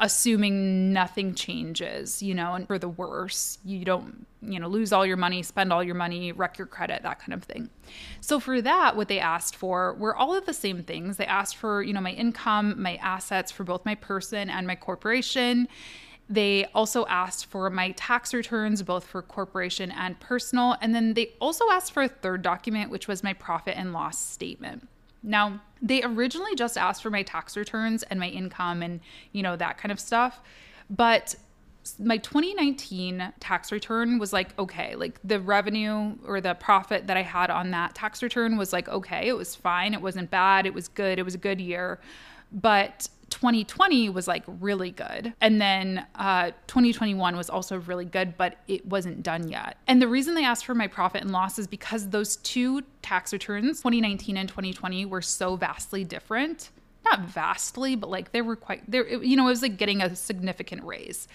assuming 0.00 0.92
nothing 0.92 1.34
changes, 1.34 2.22
you 2.22 2.34
know, 2.34 2.54
and 2.54 2.66
for 2.66 2.78
the 2.78 2.88
worse, 2.88 3.58
you 3.64 3.84
don't, 3.84 4.26
you 4.40 4.58
know, 4.58 4.66
lose 4.66 4.92
all 4.92 5.04
your 5.04 5.18
money, 5.18 5.42
spend 5.42 5.72
all 5.72 5.84
your 5.84 5.94
money, 5.94 6.32
wreck 6.32 6.56
your 6.56 6.66
credit, 6.66 7.02
that 7.02 7.20
kind 7.20 7.34
of 7.34 7.44
thing. 7.44 7.68
So 8.22 8.40
for 8.40 8.62
that, 8.62 8.96
what 8.96 9.08
they 9.08 9.20
asked 9.20 9.54
for 9.54 9.94
were 9.94 10.16
all 10.16 10.34
of 10.34 10.46
the 10.46 10.54
same 10.54 10.82
things. 10.82 11.18
They 11.18 11.26
asked 11.26 11.56
for, 11.56 11.82
you 11.82 11.92
know, 11.92 12.00
my 12.00 12.12
income, 12.12 12.80
my 12.80 12.96
assets 12.96 13.52
for 13.52 13.62
both 13.62 13.84
my 13.84 13.94
person 13.94 14.48
and 14.48 14.66
my 14.66 14.74
corporation. 14.74 15.68
They 16.30 16.64
also 16.74 17.04
asked 17.06 17.46
for 17.46 17.68
my 17.68 17.90
tax 17.90 18.32
returns, 18.32 18.82
both 18.82 19.04
for 19.04 19.20
corporation 19.20 19.90
and 19.90 20.18
personal. 20.18 20.76
And 20.80 20.94
then 20.94 21.12
they 21.12 21.34
also 21.40 21.64
asked 21.70 21.92
for 21.92 22.04
a 22.04 22.08
third 22.08 22.40
document, 22.40 22.90
which 22.90 23.06
was 23.06 23.22
my 23.22 23.34
profit 23.34 23.76
and 23.76 23.92
loss 23.92 24.18
statement. 24.18 24.88
Now, 25.22 25.60
they 25.82 26.02
originally 26.02 26.54
just 26.54 26.76
asked 26.76 27.02
for 27.02 27.10
my 27.10 27.22
tax 27.22 27.56
returns 27.56 28.02
and 28.04 28.20
my 28.20 28.28
income 28.28 28.82
and, 28.82 29.00
you 29.32 29.42
know, 29.42 29.56
that 29.56 29.78
kind 29.78 29.92
of 29.92 30.00
stuff. 30.00 30.40
But 30.88 31.34
my 31.98 32.18
2019 32.18 33.32
tax 33.40 33.72
return 33.72 34.18
was 34.18 34.34
like 34.34 34.56
okay 34.58 34.94
like 34.96 35.18
the 35.24 35.40
revenue 35.40 36.14
or 36.26 36.38
the 36.38 36.52
profit 36.56 37.06
that 37.06 37.16
i 37.16 37.22
had 37.22 37.48
on 37.48 37.70
that 37.70 37.94
tax 37.94 38.22
return 38.22 38.58
was 38.58 38.70
like 38.70 38.86
okay 38.90 39.28
it 39.28 39.32
was 39.36 39.54
fine. 39.54 39.94
It 39.94 40.02
wasn't 40.02 40.30
bad. 40.30 40.66
It 40.66 40.74
was 40.74 40.88
good. 40.88 41.18
It 41.18 41.22
was 41.22 41.34
a 41.34 41.38
good 41.38 41.60
year. 41.60 42.00
But 42.52 43.08
2020 43.30 44.08
was 44.10 44.28
like 44.28 44.42
really 44.46 44.90
good. 44.90 45.32
And 45.40 45.60
then 45.60 46.06
uh, 46.16 46.50
2021 46.66 47.36
was 47.36 47.48
also 47.48 47.78
really 47.78 48.04
good, 48.04 48.36
but 48.36 48.58
it 48.68 48.84
wasn't 48.86 49.22
done 49.22 49.48
yet. 49.48 49.78
And 49.86 50.02
the 50.02 50.08
reason 50.08 50.34
they 50.34 50.44
asked 50.44 50.66
for 50.66 50.74
my 50.74 50.86
profit 50.86 51.22
and 51.22 51.30
loss 51.30 51.58
is 51.58 51.66
because 51.66 52.08
those 52.08 52.36
two 52.36 52.82
tax 53.02 53.32
returns, 53.32 53.78
2019 53.78 54.36
and 54.36 54.48
2020, 54.48 55.06
were 55.06 55.22
so 55.22 55.56
vastly 55.56 56.04
different. 56.04 56.70
Not 57.04 57.20
vastly, 57.20 57.96
but 57.96 58.10
like 58.10 58.32
they 58.32 58.42
were 58.42 58.56
quite, 58.56 58.88
there, 58.90 59.08
you 59.08 59.36
know, 59.36 59.46
it 59.46 59.50
was 59.50 59.62
like 59.62 59.78
getting 59.78 60.02
a 60.02 60.14
significant 60.14 60.84
raise 60.84 61.28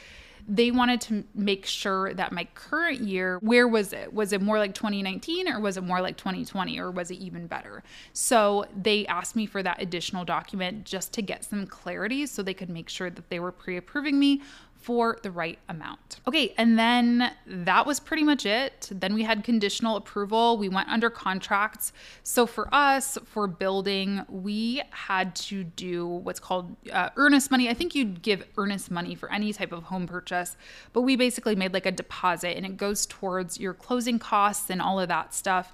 they 0.47 0.69
wanted 0.69 1.01
to 1.01 1.23
make 1.33 1.65
sure 1.65 2.13
that 2.13 2.31
my 2.31 2.43
current 2.53 3.01
year, 3.01 3.39
where 3.39 3.67
was 3.67 3.93
it? 3.93 4.13
Was 4.13 4.31
it 4.31 4.41
more 4.41 4.59
like 4.59 4.73
2019 4.73 5.47
or 5.47 5.59
was 5.59 5.77
it 5.77 5.83
more 5.83 6.01
like 6.01 6.17
2020 6.17 6.79
or 6.79 6.91
was 6.91 7.09
it 7.09 7.15
even 7.15 7.47
better? 7.47 7.83
So 8.13 8.65
they 8.75 9.07
asked 9.07 9.35
me 9.35 9.47
for 9.47 9.63
that 9.63 9.81
additional 9.81 10.23
document 10.23 10.85
just 10.85 11.13
to 11.13 11.21
get 11.21 11.43
some 11.43 11.65
clarity 11.65 12.25
so 12.27 12.43
they 12.43 12.53
could 12.53 12.69
make 12.69 12.89
sure 12.89 13.09
that 13.09 13.29
they 13.29 13.39
were 13.39 13.51
pre 13.51 13.77
approving 13.77 14.19
me 14.19 14.41
for 14.77 15.17
the 15.23 15.31
right 15.31 15.57
amount. 15.67 16.19
Okay, 16.27 16.53
and 16.59 16.77
then 16.77 17.31
that 17.47 17.87
was 17.87 17.99
pretty 17.99 18.21
much 18.21 18.45
it. 18.45 18.87
Then 18.91 19.15
we 19.15 19.23
had 19.23 19.43
conditional 19.43 19.95
approval. 19.95 20.57
We 20.57 20.69
went 20.69 20.89
under 20.89 21.09
contracts. 21.09 21.91
So 22.21 22.45
for 22.45 22.69
us, 22.71 23.17
for 23.25 23.47
building, 23.47 24.23
we 24.29 24.83
had 24.91 25.35
to 25.37 25.63
do 25.63 26.05
what's 26.05 26.39
called 26.39 26.75
uh, 26.91 27.09
earnest 27.15 27.49
money. 27.49 27.67
I 27.67 27.73
think 27.73 27.95
you'd 27.95 28.21
give 28.21 28.45
earnest 28.57 28.91
money 28.91 29.15
for 29.15 29.31
any 29.31 29.51
type 29.53 29.71
of 29.71 29.83
home 29.85 30.05
purchase, 30.05 30.55
but 30.93 31.01
we 31.01 31.15
basically 31.15 31.55
made 31.55 31.73
like 31.73 31.87
a 31.87 31.91
deposit 31.91 32.55
and 32.55 32.63
it 32.63 32.77
goes 32.77 33.07
towards 33.07 33.59
your 33.59 33.73
closing 33.73 34.19
costs 34.19 34.69
and 34.69 34.81
all 34.81 34.99
of 34.99 35.07
that 35.07 35.33
stuff. 35.33 35.73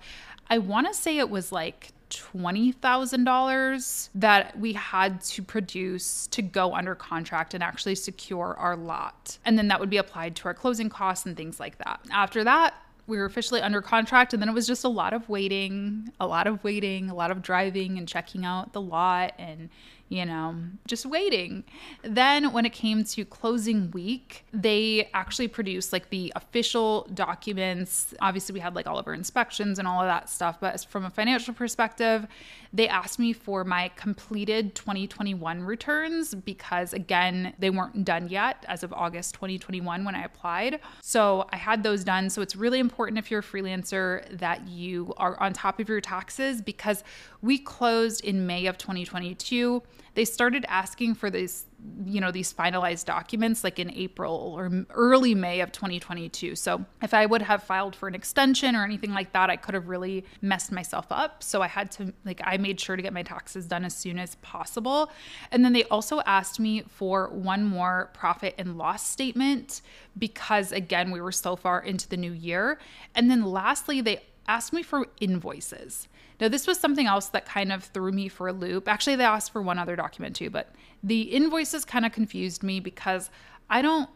I 0.50 0.58
want 0.58 0.88
to 0.88 0.93
say 0.93 1.17
it 1.17 1.29
was 1.29 1.51
like 1.51 1.91
$20,000 2.11 4.09
that 4.15 4.59
we 4.59 4.73
had 4.73 5.21
to 5.21 5.41
produce 5.41 6.27
to 6.27 6.41
go 6.41 6.75
under 6.75 6.93
contract 6.95 7.53
and 7.53 7.63
actually 7.63 7.95
secure 7.95 8.55
our 8.57 8.75
lot. 8.75 9.37
And 9.45 9.57
then 9.57 9.69
that 9.69 9.79
would 9.79 9.89
be 9.89 9.97
applied 9.97 10.35
to 10.37 10.45
our 10.45 10.53
closing 10.53 10.89
costs 10.89 11.25
and 11.25 11.35
things 11.35 11.59
like 11.59 11.77
that. 11.79 12.01
After 12.11 12.43
that, 12.43 12.75
we 13.07 13.17
were 13.17 13.25
officially 13.25 13.61
under 13.61 13.81
contract 13.81 14.33
and 14.33 14.41
then 14.41 14.49
it 14.49 14.53
was 14.53 14.67
just 14.67 14.83
a 14.83 14.89
lot 14.89 15.13
of 15.13 15.27
waiting, 15.27 16.11
a 16.19 16.27
lot 16.27 16.47
of 16.47 16.63
waiting, 16.63 17.09
a 17.09 17.15
lot 17.15 17.31
of 17.31 17.41
driving 17.41 17.97
and 17.97 18.07
checking 18.07 18.45
out 18.45 18.73
the 18.73 18.81
lot 18.81 19.33
and 19.39 19.69
you 20.11 20.25
know, 20.25 20.53
just 20.87 21.05
waiting. 21.05 21.63
Then, 22.01 22.51
when 22.51 22.65
it 22.65 22.73
came 22.73 23.05
to 23.05 23.23
closing 23.23 23.89
week, 23.91 24.45
they 24.51 25.09
actually 25.13 25.47
produced 25.47 25.93
like 25.93 26.09
the 26.09 26.33
official 26.35 27.07
documents. 27.13 28.13
Obviously, 28.19 28.51
we 28.51 28.59
had 28.59 28.75
like 28.75 28.87
all 28.87 28.99
of 28.99 29.07
our 29.07 29.13
inspections 29.13 29.79
and 29.79 29.87
all 29.87 30.01
of 30.01 30.07
that 30.07 30.29
stuff, 30.29 30.59
but 30.59 30.85
from 30.89 31.05
a 31.05 31.09
financial 31.09 31.53
perspective, 31.53 32.27
they 32.73 32.89
asked 32.89 33.19
me 33.19 33.31
for 33.31 33.63
my 33.63 33.89
completed 33.95 34.75
2021 34.75 35.63
returns 35.63 36.35
because, 36.35 36.93
again, 36.93 37.53
they 37.57 37.69
weren't 37.69 38.03
done 38.03 38.27
yet 38.27 38.65
as 38.67 38.83
of 38.83 38.91
August 38.91 39.33
2021 39.35 40.03
when 40.03 40.13
I 40.13 40.23
applied. 40.23 40.81
So 41.01 41.47
I 41.53 41.55
had 41.55 41.83
those 41.83 42.03
done. 42.03 42.29
So 42.29 42.41
it's 42.41 42.57
really 42.57 42.79
important 42.79 43.17
if 43.17 43.31
you're 43.31 43.39
a 43.39 43.43
freelancer 43.43 44.27
that 44.39 44.67
you 44.67 45.13
are 45.15 45.39
on 45.39 45.53
top 45.53 45.79
of 45.79 45.87
your 45.87 46.01
taxes 46.01 46.61
because 46.61 47.05
we 47.41 47.57
closed 47.57 48.25
in 48.25 48.45
May 48.45 48.65
of 48.65 48.77
2022 48.77 49.81
they 50.13 50.25
started 50.25 50.65
asking 50.67 51.15
for 51.15 51.29
these 51.29 51.65
you 52.05 52.21
know 52.21 52.31
these 52.31 52.53
finalized 52.53 53.05
documents 53.05 53.63
like 53.63 53.79
in 53.79 53.91
April 53.91 54.53
or 54.55 54.85
early 54.91 55.33
May 55.33 55.61
of 55.61 55.71
2022. 55.71 56.55
So 56.55 56.85
if 57.01 57.13
I 57.13 57.25
would 57.25 57.41
have 57.41 57.63
filed 57.63 57.95
for 57.95 58.07
an 58.07 58.13
extension 58.13 58.75
or 58.75 58.83
anything 58.83 59.13
like 59.13 59.33
that, 59.33 59.49
I 59.49 59.55
could 59.55 59.73
have 59.73 59.87
really 59.87 60.25
messed 60.41 60.71
myself 60.71 61.07
up. 61.09 61.41
So 61.41 61.61
I 61.61 61.67
had 61.67 61.91
to 61.93 62.13
like 62.25 62.41
I 62.43 62.57
made 62.57 62.79
sure 62.79 62.95
to 62.95 63.01
get 63.01 63.13
my 63.13 63.23
taxes 63.23 63.65
done 63.65 63.83
as 63.83 63.95
soon 63.95 64.19
as 64.19 64.35
possible. 64.35 65.11
And 65.51 65.65
then 65.65 65.73
they 65.73 65.85
also 65.85 66.21
asked 66.25 66.59
me 66.59 66.83
for 66.87 67.29
one 67.29 67.63
more 67.63 68.11
profit 68.13 68.55
and 68.57 68.77
loss 68.77 69.07
statement 69.07 69.81
because 70.17 70.71
again, 70.71 71.11
we 71.11 71.21
were 71.21 71.31
so 71.31 71.55
far 71.55 71.81
into 71.81 72.07
the 72.07 72.17
new 72.17 72.33
year. 72.33 72.79
And 73.15 73.31
then 73.31 73.43
lastly, 73.43 74.01
they 74.01 74.21
asked 74.47 74.73
me 74.73 74.83
for 74.83 75.07
invoices. 75.19 76.07
Now, 76.41 76.48
this 76.48 76.65
was 76.65 76.79
something 76.79 77.05
else 77.05 77.27
that 77.27 77.45
kind 77.45 77.71
of 77.71 77.83
threw 77.83 78.12
me 78.12 78.27
for 78.27 78.48
a 78.48 78.53
loop. 78.53 78.88
Actually, 78.88 79.15
they 79.15 79.24
asked 79.24 79.51
for 79.51 79.62
one 79.62 79.77
other 79.77 79.95
document 79.95 80.36
too, 80.36 80.50
but 80.50 80.74
the 81.03 81.21
invoices 81.21 81.86
kind 81.86 82.03
of 82.03 82.12
confused 82.12 82.63
me 82.63 82.79
because 82.79 83.29
I 83.69 83.83
don't 83.83 84.10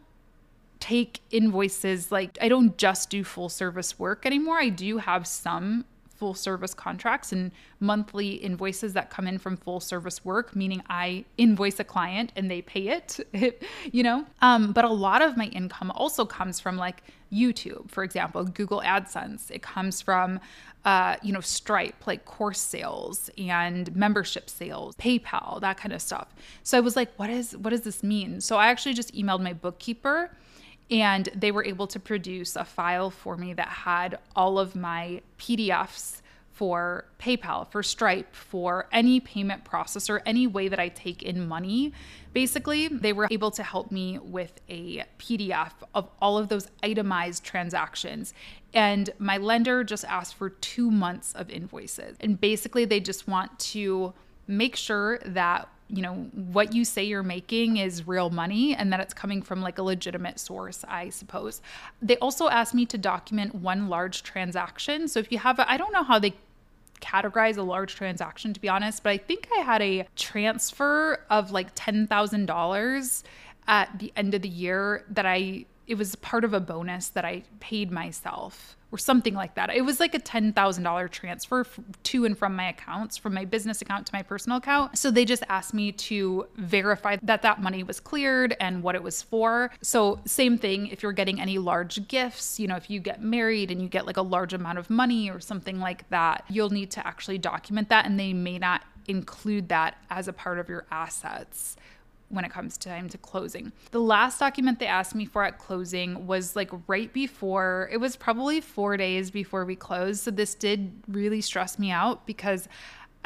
take 0.80 1.20
invoices 1.30 2.10
like 2.10 2.36
I 2.40 2.48
don't 2.48 2.76
just 2.76 3.10
do 3.10 3.22
full 3.22 3.48
service 3.48 3.98
work 3.98 4.26
anymore. 4.26 4.58
I 4.58 4.68
do 4.70 4.98
have 4.98 5.24
some 5.26 5.84
full 6.16 6.34
service 6.34 6.74
contracts 6.74 7.30
and 7.30 7.52
monthly 7.78 8.30
invoices 8.30 8.94
that 8.94 9.10
come 9.10 9.26
in 9.26 9.38
from 9.38 9.56
full 9.56 9.80
service 9.80 10.24
work, 10.24 10.56
meaning 10.56 10.82
I 10.88 11.24
invoice 11.38 11.78
a 11.78 11.84
client 11.84 12.32
and 12.34 12.50
they 12.50 12.62
pay 12.62 12.88
it, 12.88 13.20
you 13.92 14.02
know? 14.02 14.26
Um, 14.42 14.72
but 14.72 14.84
a 14.84 14.90
lot 14.90 15.22
of 15.22 15.36
my 15.36 15.46
income 15.46 15.92
also 15.92 16.24
comes 16.24 16.58
from 16.58 16.76
like 16.76 17.02
YouTube, 17.32 17.90
for 17.90 18.04
example, 18.04 18.44
Google 18.44 18.80
AdSense. 18.80 19.50
It 19.50 19.62
comes 19.62 20.00
from, 20.00 20.40
uh, 20.84 21.16
you 21.22 21.32
know, 21.32 21.40
Stripe, 21.40 22.06
like 22.06 22.24
course 22.24 22.60
sales 22.60 23.30
and 23.36 23.94
membership 23.94 24.48
sales, 24.48 24.94
PayPal, 24.96 25.60
that 25.60 25.76
kind 25.76 25.92
of 25.92 26.00
stuff. 26.00 26.34
So 26.62 26.76
I 26.76 26.80
was 26.80 26.96
like, 26.96 27.10
what 27.16 27.30
is 27.30 27.56
what 27.56 27.70
does 27.70 27.82
this 27.82 28.02
mean? 28.02 28.40
So 28.40 28.56
I 28.56 28.68
actually 28.68 28.94
just 28.94 29.14
emailed 29.14 29.42
my 29.42 29.52
bookkeeper 29.52 30.30
and 30.90 31.28
they 31.34 31.50
were 31.50 31.64
able 31.64 31.86
to 31.88 31.98
produce 31.98 32.54
a 32.56 32.64
file 32.64 33.10
for 33.10 33.36
me 33.36 33.52
that 33.54 33.68
had 33.68 34.18
all 34.36 34.58
of 34.58 34.76
my 34.76 35.20
PDFs 35.38 36.22
for 36.56 37.04
PayPal, 37.18 37.70
for 37.70 37.82
Stripe, 37.82 38.34
for 38.34 38.88
any 38.90 39.20
payment 39.20 39.62
processor, 39.62 40.22
any 40.24 40.46
way 40.46 40.68
that 40.68 40.80
I 40.80 40.88
take 40.88 41.22
in 41.22 41.46
money. 41.46 41.92
Basically, 42.32 42.88
they 42.88 43.12
were 43.12 43.28
able 43.30 43.50
to 43.50 43.62
help 43.62 43.92
me 43.92 44.18
with 44.18 44.58
a 44.66 45.04
PDF 45.18 45.72
of 45.94 46.08
all 46.18 46.38
of 46.38 46.48
those 46.48 46.68
itemized 46.82 47.44
transactions. 47.44 48.32
And 48.72 49.10
my 49.18 49.36
lender 49.36 49.84
just 49.84 50.06
asked 50.06 50.34
for 50.34 50.48
two 50.48 50.90
months 50.90 51.34
of 51.34 51.50
invoices. 51.50 52.16
And 52.20 52.40
basically, 52.40 52.86
they 52.86 53.00
just 53.00 53.28
want 53.28 53.58
to 53.58 54.14
make 54.46 54.76
sure 54.76 55.18
that 55.26 55.68
you 55.88 56.02
know 56.02 56.14
what 56.32 56.74
you 56.74 56.84
say 56.84 57.04
you're 57.04 57.22
making 57.22 57.76
is 57.76 58.08
real 58.08 58.28
money 58.28 58.74
and 58.74 58.92
that 58.92 58.98
it's 58.98 59.14
coming 59.14 59.40
from 59.40 59.60
like 59.62 59.78
a 59.78 59.82
legitimate 59.84 60.40
source 60.40 60.84
i 60.88 61.08
suppose 61.08 61.62
they 62.02 62.16
also 62.18 62.48
asked 62.48 62.74
me 62.74 62.84
to 62.84 62.98
document 62.98 63.54
one 63.54 63.88
large 63.88 64.24
transaction 64.24 65.06
so 65.06 65.20
if 65.20 65.30
you 65.30 65.38
have 65.38 65.60
I 65.60 65.76
don't 65.76 65.92
know 65.92 66.02
how 66.02 66.18
they 66.18 66.34
categorize 67.00 67.56
a 67.56 67.62
large 67.62 67.94
transaction 67.94 68.52
to 68.52 68.60
be 68.60 68.68
honest 68.68 69.02
but 69.02 69.10
i 69.10 69.18
think 69.18 69.48
i 69.56 69.60
had 69.60 69.82
a 69.82 70.06
transfer 70.16 71.18
of 71.30 71.50
like 71.50 71.74
$10000 71.74 73.22
at 73.68 73.98
the 73.98 74.12
end 74.16 74.34
of 74.34 74.42
the 74.42 74.48
year 74.48 75.04
that 75.10 75.26
i 75.26 75.64
it 75.86 75.96
was 75.96 76.16
part 76.16 76.44
of 76.44 76.52
a 76.52 76.60
bonus 76.60 77.08
that 77.08 77.24
i 77.24 77.42
paid 77.60 77.90
myself 77.90 78.75
or 78.92 78.98
something 78.98 79.34
like 79.34 79.54
that. 79.56 79.74
It 79.74 79.82
was 79.82 79.98
like 79.98 80.14
a 80.14 80.18
$10,000 80.18 81.10
transfer 81.10 81.66
to 82.04 82.24
and 82.24 82.38
from 82.38 82.54
my 82.54 82.68
accounts, 82.68 83.16
from 83.16 83.34
my 83.34 83.44
business 83.44 83.82
account 83.82 84.06
to 84.06 84.14
my 84.14 84.22
personal 84.22 84.58
account. 84.58 84.96
So 84.96 85.10
they 85.10 85.24
just 85.24 85.42
asked 85.48 85.74
me 85.74 85.92
to 85.92 86.46
verify 86.56 87.16
that 87.22 87.42
that 87.42 87.60
money 87.60 87.82
was 87.82 87.98
cleared 87.98 88.56
and 88.60 88.82
what 88.82 88.94
it 88.94 89.02
was 89.02 89.22
for. 89.22 89.72
So, 89.82 90.20
same 90.24 90.56
thing 90.56 90.86
if 90.88 91.02
you're 91.02 91.12
getting 91.12 91.40
any 91.40 91.58
large 91.58 92.06
gifts, 92.08 92.60
you 92.60 92.68
know, 92.68 92.76
if 92.76 92.88
you 92.88 93.00
get 93.00 93.22
married 93.22 93.70
and 93.70 93.82
you 93.82 93.88
get 93.88 94.06
like 94.06 94.16
a 94.16 94.22
large 94.22 94.52
amount 94.52 94.78
of 94.78 94.88
money 94.88 95.30
or 95.30 95.40
something 95.40 95.80
like 95.80 96.08
that, 96.10 96.44
you'll 96.48 96.70
need 96.70 96.90
to 96.92 97.06
actually 97.06 97.38
document 97.38 97.88
that 97.88 98.06
and 98.06 98.18
they 98.18 98.32
may 98.32 98.58
not 98.58 98.82
include 99.08 99.68
that 99.68 99.96
as 100.10 100.28
a 100.28 100.32
part 100.32 100.58
of 100.58 100.68
your 100.68 100.86
assets 100.90 101.76
when 102.28 102.44
it 102.44 102.50
comes 102.50 102.76
time 102.76 103.08
to 103.08 103.18
closing. 103.18 103.72
The 103.90 104.00
last 104.00 104.38
document 104.38 104.78
they 104.78 104.86
asked 104.86 105.14
me 105.14 105.24
for 105.24 105.44
at 105.44 105.58
closing 105.58 106.26
was 106.26 106.56
like 106.56 106.70
right 106.86 107.12
before, 107.12 107.88
it 107.92 107.98
was 107.98 108.16
probably 108.16 108.60
four 108.60 108.96
days 108.96 109.30
before 109.30 109.64
we 109.64 109.76
closed. 109.76 110.22
So 110.22 110.30
this 110.30 110.54
did 110.54 110.92
really 111.08 111.40
stress 111.40 111.78
me 111.78 111.90
out 111.90 112.26
because 112.26 112.68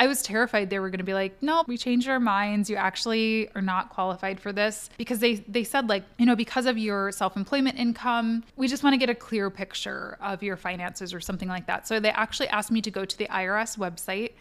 I 0.01 0.07
was 0.07 0.23
terrified 0.23 0.71
they 0.71 0.79
were 0.79 0.89
going 0.89 0.99
to 0.99 1.05
be 1.05 1.13
like, 1.13 1.43
"No, 1.43 1.63
we 1.67 1.77
changed 1.77 2.09
our 2.09 2.19
minds. 2.19 2.71
You 2.71 2.77
actually 2.77 3.51
are 3.55 3.61
not 3.61 3.91
qualified 3.91 4.41
for 4.41 4.51
this." 4.51 4.89
Because 4.97 5.19
they 5.19 5.35
they 5.47 5.63
said 5.63 5.91
like, 5.91 6.05
you 6.19 6.25
know, 6.25 6.35
because 6.35 6.65
of 6.65 6.79
your 6.79 7.13
self-employment 7.13 7.79
income, 7.79 8.43
we 8.57 8.67
just 8.67 8.83
want 8.83 8.95
to 8.95 8.97
get 8.97 9.11
a 9.11 9.15
clear 9.15 9.51
picture 9.51 10.17
of 10.23 10.43
your 10.43 10.57
finances 10.57 11.13
or 11.13 11.21
something 11.21 11.49
like 11.49 11.67
that. 11.67 11.87
So 11.87 12.01
they 12.01 12.09
actually 12.09 12.49
asked 12.49 12.71
me 12.71 12.81
to 12.81 12.91
go 12.91 13.05
to 13.05 13.19
the 13.19 13.27
IRS 13.27 13.77
website 13.77 14.33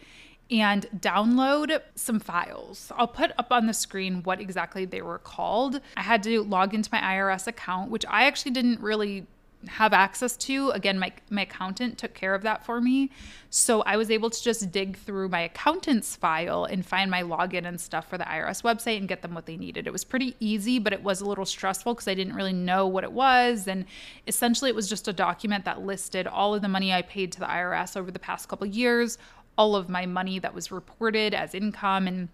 and 0.50 0.86
download 0.96 1.80
some 1.94 2.18
files. 2.18 2.90
I'll 2.96 3.08
put 3.08 3.32
up 3.38 3.52
on 3.52 3.66
the 3.66 3.74
screen 3.74 4.22
what 4.22 4.40
exactly 4.40 4.84
they 4.84 5.02
were 5.02 5.18
called. 5.18 5.80
I 5.96 6.02
had 6.02 6.22
to 6.24 6.42
log 6.42 6.74
into 6.74 6.90
my 6.92 7.00
IRS 7.00 7.46
account, 7.46 7.90
which 7.90 8.04
I 8.08 8.24
actually 8.24 8.52
didn't 8.52 8.80
really 8.80 9.26
have 9.66 9.92
access 9.92 10.36
to. 10.36 10.70
Again, 10.70 10.98
my, 10.98 11.12
my 11.28 11.42
accountant 11.42 11.98
took 11.98 12.14
care 12.14 12.34
of 12.34 12.42
that 12.42 12.64
for 12.64 12.80
me. 12.80 13.10
So 13.50 13.82
I 13.82 13.96
was 13.96 14.10
able 14.10 14.30
to 14.30 14.42
just 14.42 14.70
dig 14.70 14.96
through 14.96 15.28
my 15.28 15.40
accountant's 15.40 16.16
file 16.16 16.64
and 16.64 16.86
find 16.86 17.10
my 17.10 17.22
login 17.22 17.66
and 17.66 17.80
stuff 17.80 18.08
for 18.08 18.16
the 18.16 18.24
IRS 18.24 18.62
website 18.62 18.96
and 18.96 19.08
get 19.08 19.22
them 19.22 19.34
what 19.34 19.46
they 19.46 19.56
needed. 19.56 19.86
It 19.86 19.92
was 19.92 20.04
pretty 20.04 20.34
easy, 20.40 20.78
but 20.78 20.92
it 20.92 21.02
was 21.02 21.20
a 21.20 21.26
little 21.26 21.44
stressful 21.44 21.94
because 21.94 22.08
I 22.08 22.14
didn't 22.14 22.34
really 22.34 22.52
know 22.52 22.86
what 22.86 23.04
it 23.04 23.12
was. 23.12 23.68
And 23.68 23.84
essentially, 24.26 24.70
it 24.70 24.76
was 24.76 24.88
just 24.88 25.08
a 25.08 25.12
document 25.12 25.64
that 25.64 25.82
listed 25.82 26.26
all 26.26 26.54
of 26.54 26.62
the 26.62 26.68
money 26.68 26.92
I 26.92 27.02
paid 27.02 27.32
to 27.32 27.40
the 27.40 27.46
IRS 27.46 27.96
over 27.96 28.10
the 28.10 28.18
past 28.18 28.48
couple 28.48 28.66
years, 28.66 29.18
all 29.56 29.76
of 29.76 29.88
my 29.88 30.06
money 30.06 30.38
that 30.38 30.54
was 30.54 30.70
reported 30.70 31.34
as 31.34 31.54
income, 31.54 32.06
and 32.06 32.28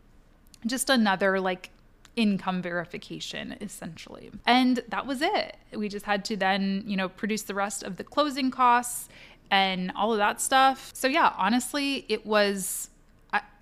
just 0.67 0.91
another 0.91 1.41
like 1.41 1.71
income 2.17 2.63
verification 2.63 3.57
essentially. 3.61 4.31
And 4.47 4.83
that 4.89 5.07
was 5.07 5.21
it. 5.21 5.57
We 5.73 5.89
just 5.89 6.07
had 6.07 6.25
to 6.27 6.37
then, 6.37 6.83
you 6.87 6.97
know, 6.97 7.09
produce 7.09 7.43
the 7.43 7.55
rest 7.55 7.83
of 7.83 7.97
the 7.97 8.05
closing 8.05 8.51
costs 8.51 9.09
and 9.51 9.93
all 9.95 10.13
of 10.13 10.19
that 10.19 10.41
stuff. 10.41 10.91
So 10.95 11.09
yeah, 11.09 11.35
honestly, 11.37 12.07
it 12.09 12.25
was 12.25 12.89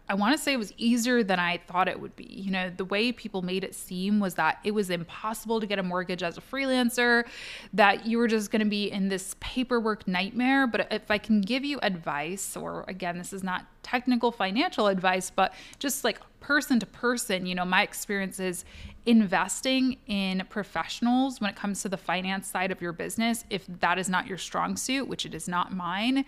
I 0.06 0.14
want 0.14 0.37
to 0.37 0.42
say 0.42 0.52
it 0.52 0.58
was 0.58 0.73
easier 0.76 1.23
than 1.23 1.38
I 1.40 1.56
thought 1.56 1.88
it 1.88 1.99
would 1.99 2.14
be. 2.14 2.25
You 2.25 2.50
know, 2.50 2.70
the 2.70 2.84
way 2.84 3.11
people 3.11 3.40
made 3.40 3.64
it 3.64 3.75
seem 3.75 4.20
was 4.20 4.34
that 4.34 4.58
it 4.62 4.73
was 4.73 4.90
impossible 4.90 5.61
to 5.61 5.66
get 5.66 5.78
a 5.78 5.82
mortgage 5.82 6.23
as 6.23 6.37
a 6.37 6.42
freelancer, 6.42 7.25
that 7.73 8.04
you 8.04 8.18
were 8.18 8.28
just 8.28 8.50
going 8.50 8.61
to 8.61 8.68
be 8.68 8.90
in 8.90 9.08
this 9.08 9.34
paperwork 9.40 10.06
nightmare. 10.06 10.66
But 10.66 10.88
if 10.92 11.11
I 11.11 11.16
can 11.16 11.40
give 11.40 11.64
you 11.64 11.78
advice, 11.80 12.54
or 12.54 12.84
again, 12.87 13.16
this 13.16 13.32
is 13.32 13.42
not 13.42 13.64
technical 13.82 14.30
financial 14.30 14.88
advice, 14.88 15.30
but 15.30 15.54
just 15.78 16.04
like 16.04 16.20
person 16.40 16.78
to 16.80 16.87
person, 16.87 17.46
you 17.46 17.54
know, 17.54 17.64
my 17.64 17.82
experience 17.82 18.38
is 18.38 18.66
investing 19.06 19.96
in 20.06 20.42
professionals 20.50 21.40
when 21.40 21.49
it 21.49 21.56
comes 21.56 21.80
to 21.80 21.88
the 21.88 21.96
finance 21.96 22.46
side 22.46 22.70
of 22.70 22.82
your 22.82 22.92
business, 22.92 23.44
if 23.49 23.64
that 23.80 23.99
is 23.99 24.11
not 24.11 24.26
your 24.26 24.37
strong 24.37 24.76
suit, 24.76 25.08
which 25.08 25.25
it 25.25 25.34
is 25.34 25.49
not 25.49 25.73
mine 25.73 26.26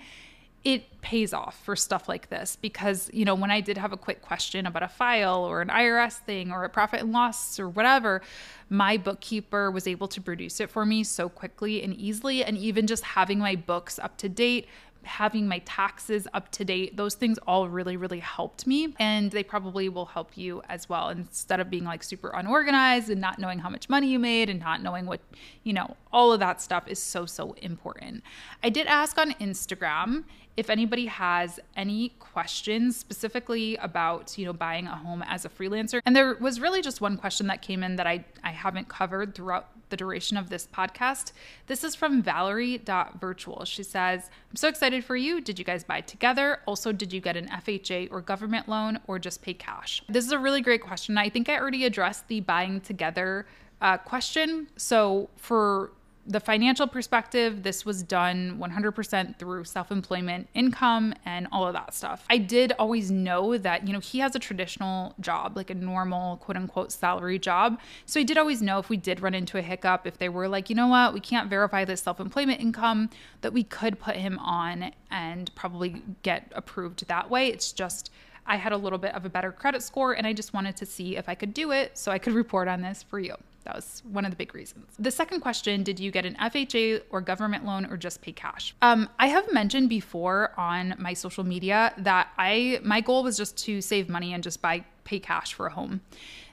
it 0.66 1.00
pays 1.00 1.32
off 1.32 1.56
for 1.64 1.76
stuff 1.76 2.08
like 2.08 2.28
this 2.28 2.56
because 2.56 3.08
you 3.12 3.24
know 3.24 3.36
when 3.36 3.52
i 3.52 3.60
did 3.60 3.78
have 3.78 3.92
a 3.92 3.96
quick 3.96 4.20
question 4.20 4.66
about 4.66 4.82
a 4.82 4.88
file 4.88 5.44
or 5.44 5.62
an 5.62 5.68
irs 5.68 6.14
thing 6.14 6.50
or 6.50 6.64
a 6.64 6.68
profit 6.68 7.00
and 7.00 7.12
loss 7.12 7.60
or 7.60 7.68
whatever 7.68 8.20
my 8.68 8.96
bookkeeper 8.96 9.70
was 9.70 9.86
able 9.86 10.08
to 10.08 10.20
produce 10.20 10.60
it 10.60 10.70
for 10.70 10.84
me 10.84 11.04
so 11.04 11.28
quickly 11.28 11.82
and 11.82 11.94
easily. 11.94 12.44
And 12.44 12.58
even 12.58 12.86
just 12.86 13.04
having 13.04 13.38
my 13.38 13.56
books 13.56 13.98
up 13.98 14.16
to 14.18 14.28
date 14.28 14.66
having 15.06 15.48
my 15.48 15.60
taxes 15.60 16.28
up 16.34 16.50
to 16.52 16.64
date, 16.64 16.96
those 16.96 17.14
things 17.14 17.38
all 17.46 17.68
really, 17.68 17.96
really 17.96 18.18
helped 18.18 18.66
me. 18.66 18.94
And 18.98 19.30
they 19.30 19.42
probably 19.42 19.88
will 19.88 20.06
help 20.06 20.36
you 20.36 20.62
as 20.68 20.88
well. 20.88 21.08
Instead 21.08 21.60
of 21.60 21.70
being 21.70 21.84
like 21.84 22.02
super 22.02 22.30
unorganized 22.30 23.10
and 23.10 23.20
not 23.20 23.38
knowing 23.38 23.58
how 23.58 23.70
much 23.70 23.88
money 23.88 24.08
you 24.08 24.18
made 24.18 24.50
and 24.50 24.60
not 24.60 24.82
knowing 24.82 25.06
what, 25.06 25.20
you 25.62 25.72
know, 25.72 25.96
all 26.12 26.32
of 26.32 26.40
that 26.40 26.60
stuff 26.60 26.88
is 26.88 27.02
so, 27.02 27.26
so 27.26 27.52
important. 27.62 28.22
I 28.62 28.70
did 28.70 28.86
ask 28.86 29.18
on 29.18 29.32
Instagram 29.34 30.24
if 30.56 30.70
anybody 30.70 31.06
has 31.06 31.60
any 31.76 32.10
questions 32.18 32.96
specifically 32.96 33.76
about 33.76 34.36
you 34.38 34.46
know 34.46 34.52
buying 34.52 34.86
a 34.86 34.96
home 34.96 35.22
as 35.22 35.44
a 35.44 35.48
freelancer 35.48 36.00
and 36.06 36.16
there 36.16 36.34
was 36.36 36.60
really 36.60 36.80
just 36.80 37.00
one 37.00 37.16
question 37.16 37.46
that 37.46 37.60
came 37.60 37.82
in 37.82 37.96
that 37.96 38.06
i, 38.06 38.24
I 38.42 38.52
haven't 38.52 38.88
covered 38.88 39.34
throughout 39.34 39.68
the 39.88 39.96
duration 39.96 40.36
of 40.36 40.50
this 40.50 40.66
podcast. 40.66 41.32
This 41.66 41.84
is 41.84 41.94
from 41.94 42.22
valerie.virtual 42.22 43.64
she 43.64 43.82
says 43.82 44.30
i'm 44.50 44.56
so 44.56 44.68
excited 44.68 45.04
for 45.04 45.16
you. 45.16 45.40
Did 45.40 45.58
you 45.58 45.64
guys 45.64 45.84
buy 45.84 46.00
together? 46.00 46.60
Also 46.66 46.92
did 46.92 47.12
you 47.12 47.20
get 47.20 47.36
an 47.36 47.48
fha 47.48 48.08
or 48.10 48.20
government 48.20 48.68
loan 48.68 48.98
or 49.06 49.18
just 49.18 49.42
pay 49.42 49.54
cash? 49.54 50.02
This 50.08 50.24
is 50.24 50.32
a 50.32 50.38
really 50.38 50.60
great 50.60 50.82
question. 50.82 51.18
I 51.18 51.28
think 51.28 51.48
i 51.48 51.58
already 51.58 51.84
addressed 51.84 52.28
the 52.28 52.40
buying 52.40 52.80
together 52.80 53.46
uh, 53.80 53.98
question. 53.98 54.68
So 54.76 55.28
for 55.36 55.92
the 56.28 56.40
financial 56.40 56.86
perspective, 56.86 57.62
this 57.62 57.84
was 57.84 58.02
done 58.02 58.58
100% 58.58 59.38
through 59.38 59.64
self 59.64 59.92
employment 59.92 60.48
income 60.54 61.14
and 61.24 61.46
all 61.52 61.66
of 61.66 61.74
that 61.74 61.94
stuff. 61.94 62.24
I 62.28 62.38
did 62.38 62.72
always 62.78 63.10
know 63.10 63.56
that, 63.58 63.86
you 63.86 63.92
know, 63.92 64.00
he 64.00 64.18
has 64.18 64.34
a 64.34 64.38
traditional 64.38 65.14
job, 65.20 65.56
like 65.56 65.70
a 65.70 65.74
normal 65.74 66.38
quote 66.38 66.56
unquote 66.56 66.90
salary 66.90 67.38
job. 67.38 67.78
So 68.06 68.18
I 68.18 68.24
did 68.24 68.38
always 68.38 68.60
know 68.60 68.78
if 68.78 68.88
we 68.88 68.96
did 68.96 69.20
run 69.20 69.34
into 69.34 69.58
a 69.58 69.62
hiccup, 69.62 70.06
if 70.06 70.18
they 70.18 70.28
were 70.28 70.48
like, 70.48 70.68
you 70.68 70.76
know 70.76 70.88
what, 70.88 71.14
we 71.14 71.20
can't 71.20 71.48
verify 71.48 71.84
this 71.84 72.02
self 72.02 72.18
employment 72.18 72.60
income, 72.60 73.08
that 73.42 73.52
we 73.52 73.62
could 73.62 74.00
put 74.00 74.16
him 74.16 74.38
on 74.40 74.92
and 75.10 75.54
probably 75.54 76.02
get 76.22 76.50
approved 76.56 77.06
that 77.06 77.30
way. 77.30 77.48
It's 77.48 77.70
just, 77.72 78.10
I 78.46 78.56
had 78.56 78.72
a 78.72 78.76
little 78.76 78.98
bit 78.98 79.14
of 79.14 79.24
a 79.24 79.28
better 79.28 79.52
credit 79.52 79.82
score 79.82 80.12
and 80.12 80.26
I 80.26 80.32
just 80.32 80.52
wanted 80.52 80.76
to 80.78 80.86
see 80.86 81.16
if 81.16 81.28
I 81.28 81.34
could 81.34 81.54
do 81.54 81.70
it 81.70 81.96
so 81.96 82.10
I 82.10 82.18
could 82.18 82.32
report 82.32 82.66
on 82.66 82.82
this 82.82 83.04
for 83.04 83.20
you. 83.20 83.36
That 83.66 83.74
was 83.74 84.02
one 84.08 84.24
of 84.24 84.30
the 84.30 84.36
big 84.36 84.54
reasons. 84.54 84.94
The 84.96 85.10
second 85.10 85.40
question 85.40 85.82
Did 85.82 85.98
you 85.98 86.12
get 86.12 86.24
an 86.24 86.36
FHA 86.36 87.02
or 87.10 87.20
government 87.20 87.64
loan 87.64 87.84
or 87.86 87.96
just 87.96 88.22
pay 88.22 88.32
cash? 88.32 88.74
Um, 88.80 89.08
I 89.18 89.26
have 89.26 89.52
mentioned 89.52 89.88
before 89.88 90.52
on 90.56 90.94
my 90.98 91.12
social 91.12 91.42
media 91.42 91.92
that 91.98 92.28
I 92.38 92.80
my 92.84 93.00
goal 93.00 93.24
was 93.24 93.36
just 93.36 93.56
to 93.64 93.80
save 93.80 94.08
money 94.08 94.32
and 94.32 94.42
just 94.42 94.62
buy 94.62 94.84
pay 95.02 95.18
cash 95.18 95.52
for 95.52 95.66
a 95.66 95.72
home. 95.72 96.00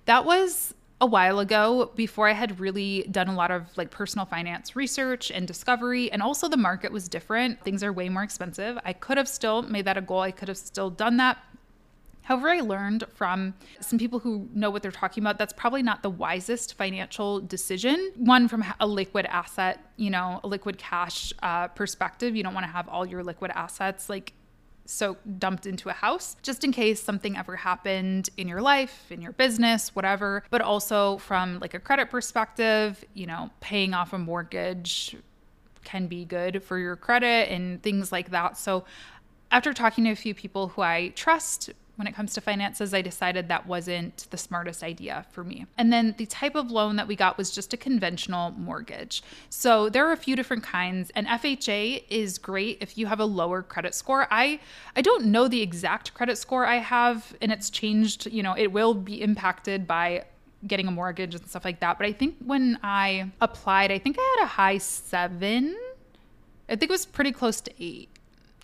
That 0.06 0.26
was 0.26 0.74
a 1.00 1.06
while 1.06 1.40
ago 1.40 1.92
before 1.96 2.28
I 2.30 2.32
had 2.32 2.60
really 2.60 3.04
done 3.12 3.28
a 3.28 3.36
lot 3.36 3.52
of 3.52 3.78
like 3.78 3.92
personal 3.92 4.26
finance 4.26 4.76
research 4.76 5.32
and 5.32 5.48
discovery. 5.48 6.12
And 6.12 6.22
also, 6.22 6.48
the 6.48 6.58
market 6.58 6.92
was 6.92 7.08
different. 7.08 7.62
Things 7.64 7.84
are 7.84 7.94
way 7.94 8.10
more 8.10 8.24
expensive. 8.24 8.80
I 8.84 8.94
could 8.94 9.18
have 9.18 9.28
still 9.28 9.62
made 9.62 9.86
that 9.86 9.98
a 9.98 10.02
goal, 10.02 10.22
I 10.22 10.32
could 10.32 10.48
have 10.48 10.58
still 10.58 10.90
done 10.90 11.18
that. 11.18 11.38
However, 12.24 12.50
I 12.50 12.62
learned 12.62 13.04
from 13.14 13.54
some 13.80 14.00
people 14.00 14.20
who 14.20 14.50
know 14.54 14.70
what 14.70 14.82
they're 14.82 14.92
talking 14.92 15.24
about 15.24 15.38
that's 15.38 15.54
probably 15.54 15.84
not 15.84 16.04
the 16.04 16.10
wisest 16.10 16.76
financial 16.76 17.40
decision. 17.42 18.12
One, 18.16 18.48
from 18.48 18.64
a 18.80 18.88
liquid 18.88 19.26
asset, 19.26 19.80
you 19.98 20.10
know, 20.10 20.40
a 20.44 20.48
liquid 20.48 20.78
cash 20.78 21.34
uh, 21.44 21.68
perspective, 21.68 22.36
you 22.36 22.44
don't 22.44 22.54
want 22.54 22.66
to 22.66 22.72
have 22.72 22.88
all 22.88 23.06
your 23.06 23.24
liquid 23.24 23.52
assets 23.54 24.10
like 24.10 24.34
so 24.86 25.16
dumped 25.38 25.66
into 25.66 25.90
a 25.90 25.94
house 25.94 26.36
just 26.44 26.64
in 26.64 26.72
case 26.72 27.02
something 27.02 27.38
ever 27.38 27.56
happened 27.56 28.30
in 28.38 28.48
your 28.48 28.62
life, 28.62 29.12
in 29.12 29.22
your 29.22 29.32
business, 29.34 29.96
whatever. 29.96 30.44
But 30.50 30.62
also 30.62 31.18
from 31.18 31.60
like 31.60 31.74
a 31.74 31.80
credit 31.80 32.10
perspective, 32.10 33.04
you 33.14 33.26
know, 33.26 33.50
paying 33.60 33.94
off 33.94 34.14
a 34.14 34.18
mortgage 34.18 35.16
can 35.84 36.08
be 36.08 36.26
good 36.26 36.64
for 36.64 36.78
your 36.78 36.96
credit 36.96 37.52
and 37.52 37.82
things 37.84 38.12
like 38.12 38.32
that. 38.32 38.58
So 38.58 38.86
after 39.52 39.74
talking 39.74 40.06
to 40.06 40.12
a 40.12 40.16
few 40.16 40.34
people 40.34 40.70
who 40.70 40.82
I 40.82 41.10
trust 41.10 41.72
when 41.96 42.08
it 42.08 42.16
comes 42.16 42.34
to 42.34 42.42
finances, 42.42 42.94
I 42.94 43.02
decided 43.02 43.48
that 43.48 43.68
wasn't 43.68 44.26
the 44.32 44.38
smartest 44.38 44.84
idea 44.84 45.26
for 45.30 45.44
me. 45.44 45.68
And 45.78 45.94
then 45.94 46.16
the 46.18 46.26
type 46.26 46.56
of 46.56 46.72
loan 46.72 46.96
that 46.96 47.08
we 47.08 47.16
got 47.16 47.38
was 47.38 47.52
just 47.52 47.74
a 47.74 47.78
conventional 47.78 48.52
mortgage. 48.52 49.22
So 49.50 49.90
there 49.90 50.08
are 50.08 50.12
a 50.12 50.18
few 50.18 50.36
different 50.36 50.64
kinds, 50.64 51.12
and 51.16 51.28
FHA 51.28 52.06
is 52.10 52.40
great 52.40 52.80
if 52.82 52.98
you 52.98 53.06
have 53.06 53.20
a 53.20 53.26
lower 53.26 53.62
credit 53.62 53.94
score. 53.94 54.28
I 54.32 54.60
I 54.96 55.02
don't 55.02 55.26
know 55.26 55.48
the 55.48 55.62
exact 55.62 56.14
credit 56.16 56.38
score 56.38 56.66
I 56.66 56.78
have, 56.78 57.36
and 57.42 57.52
it's 57.52 57.70
changed. 57.70 58.26
You 58.26 58.42
know, 58.42 58.56
it 58.58 58.72
will 58.72 58.96
be 58.96 59.22
impacted 59.22 59.86
by 59.86 60.26
getting 60.66 60.88
a 60.88 60.92
mortgage 60.92 61.36
and 61.36 61.48
stuff 61.48 61.66
like 61.66 61.80
that. 61.82 61.98
But 62.00 62.08
I 62.08 62.14
think 62.14 62.38
when 62.44 62.80
I 62.82 63.32
applied, 63.40 63.92
I 63.92 64.00
think 64.00 64.18
I 64.20 64.36
had 64.38 64.46
a 64.46 64.48
high 64.48 64.78
seven. 64.80 65.76
I 66.70 66.76
think 66.76 66.90
it 66.90 66.94
was 66.94 67.06
pretty 67.06 67.34
close 67.34 67.62
to 67.62 67.72
eight 67.80 68.10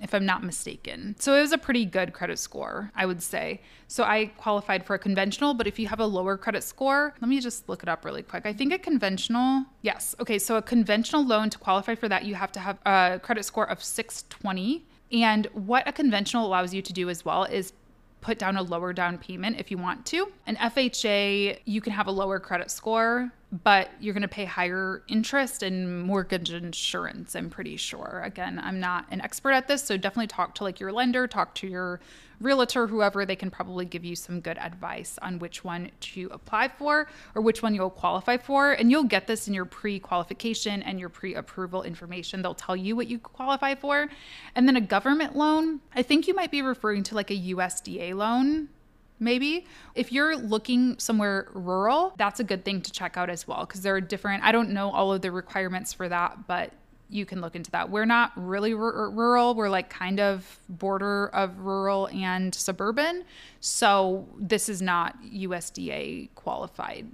if 0.01 0.13
I'm 0.13 0.25
not 0.25 0.43
mistaken. 0.43 1.15
So 1.19 1.35
it 1.35 1.41
was 1.41 1.51
a 1.51 1.57
pretty 1.57 1.85
good 1.85 2.13
credit 2.13 2.39
score, 2.39 2.91
I 2.95 3.05
would 3.05 3.21
say. 3.21 3.61
So 3.87 4.03
I 4.03 4.27
qualified 4.37 4.85
for 4.85 4.95
a 4.95 4.99
conventional, 4.99 5.53
but 5.53 5.67
if 5.67 5.79
you 5.79 5.87
have 5.87 5.99
a 5.99 6.05
lower 6.05 6.37
credit 6.37 6.63
score, 6.63 7.13
let 7.21 7.27
me 7.27 7.39
just 7.39 7.67
look 7.67 7.83
it 7.83 7.89
up 7.89 8.05
really 8.05 8.23
quick. 8.23 8.45
I 8.45 8.53
think 8.53 8.73
a 8.73 8.77
conventional, 8.77 9.65
yes. 9.81 10.15
Okay, 10.19 10.39
so 10.39 10.57
a 10.57 10.61
conventional 10.61 11.25
loan 11.25 11.49
to 11.49 11.57
qualify 11.57 11.95
for 11.95 12.07
that, 12.07 12.25
you 12.25 12.35
have 12.35 12.51
to 12.53 12.59
have 12.59 12.77
a 12.85 13.19
credit 13.21 13.43
score 13.45 13.69
of 13.69 13.83
620. 13.83 14.85
And 15.11 15.47
what 15.53 15.87
a 15.87 15.91
conventional 15.91 16.45
allows 16.45 16.73
you 16.73 16.81
to 16.81 16.93
do 16.93 17.09
as 17.09 17.25
well 17.25 17.43
is 17.43 17.73
put 18.21 18.37
down 18.37 18.57
a 18.57 18.61
lower 18.61 18.93
down 18.93 19.17
payment 19.17 19.59
if 19.59 19.71
you 19.71 19.77
want 19.77 20.05
to. 20.07 20.31
An 20.45 20.55
FHA, 20.57 21.59
you 21.65 21.81
can 21.81 21.93
have 21.93 22.07
a 22.07 22.11
lower 22.11 22.39
credit 22.39 22.69
score 22.69 23.31
but 23.51 23.89
you're 23.99 24.13
going 24.13 24.21
to 24.21 24.27
pay 24.27 24.45
higher 24.45 25.01
interest 25.07 25.63
and 25.63 26.03
mortgage 26.03 26.51
insurance, 26.51 27.35
I'm 27.35 27.49
pretty 27.49 27.77
sure. 27.77 28.21
Again, 28.23 28.59
I'm 28.63 28.79
not 28.79 29.05
an 29.09 29.21
expert 29.21 29.51
at 29.51 29.67
this, 29.67 29.83
so 29.83 29.97
definitely 29.97 30.27
talk 30.27 30.53
to 30.55 30.63
like 30.63 30.79
your 30.79 30.91
lender, 30.91 31.27
talk 31.27 31.55
to 31.55 31.67
your 31.67 31.99
realtor, 32.39 32.87
whoever, 32.87 33.25
they 33.25 33.35
can 33.35 33.49
probably 33.51 33.85
give 33.85 34.05
you 34.05 34.15
some 34.15 34.39
good 34.39 34.57
advice 34.57 35.17
on 35.21 35.39
which 35.39 35.63
one 35.63 35.91
to 35.99 36.29
apply 36.31 36.67
for 36.67 37.07
or 37.35 37.41
which 37.41 37.61
one 37.61 37.73
you'll 37.73 37.89
qualify 37.89 38.37
for. 38.37 38.73
And 38.73 38.91
you'll 38.91 39.03
get 39.03 39.27
this 39.27 39.47
in 39.47 39.53
your 39.53 39.65
pre 39.65 39.99
qualification 39.99 40.81
and 40.83 40.99
your 40.99 41.09
pre 41.09 41.35
approval 41.35 41.83
information. 41.83 42.41
They'll 42.41 42.53
tell 42.53 42.75
you 42.75 42.95
what 42.95 43.07
you 43.07 43.19
qualify 43.19 43.75
for. 43.75 44.07
And 44.55 44.67
then 44.67 44.75
a 44.75 44.81
government 44.81 45.35
loan, 45.35 45.81
I 45.95 46.01
think 46.01 46.27
you 46.27 46.33
might 46.33 46.51
be 46.51 46.61
referring 46.61 47.03
to 47.03 47.15
like 47.15 47.31
a 47.31 47.37
USDA 47.37 48.15
loan 48.15 48.69
maybe. 49.19 49.65
If 49.95 50.11
you're 50.11 50.35
looking 50.35 50.97
somewhere 50.99 51.49
rural, 51.53 52.13
that's 52.17 52.39
a 52.39 52.43
good 52.43 52.65
thing 52.65 52.81
to 52.81 52.91
check 52.91 53.17
out 53.17 53.29
as 53.29 53.47
well 53.47 53.61
because 53.61 53.81
there 53.81 53.95
are 53.95 54.01
different, 54.01 54.43
I 54.43 54.51
don't 54.51 54.71
know 54.71 54.91
all 54.91 55.13
of 55.13 55.21
the 55.21 55.31
requirements 55.31 55.93
for 55.93 56.09
that, 56.09 56.47
but 56.47 56.73
you 57.09 57.25
can 57.25 57.41
look 57.41 57.55
into 57.55 57.71
that. 57.71 57.89
We're 57.89 58.05
not 58.05 58.31
really 58.35 58.73
r- 58.73 59.09
rural. 59.09 59.55
We're 59.55 59.69
like 59.69 59.89
kind 59.89 60.19
of 60.19 60.59
border 60.69 61.27
of 61.29 61.59
rural 61.59 62.07
and 62.09 62.53
suburban. 62.53 63.25
So 63.59 64.27
this 64.37 64.69
is 64.69 64.81
not 64.81 65.21
USDA 65.23 66.29
qualified 66.35 67.07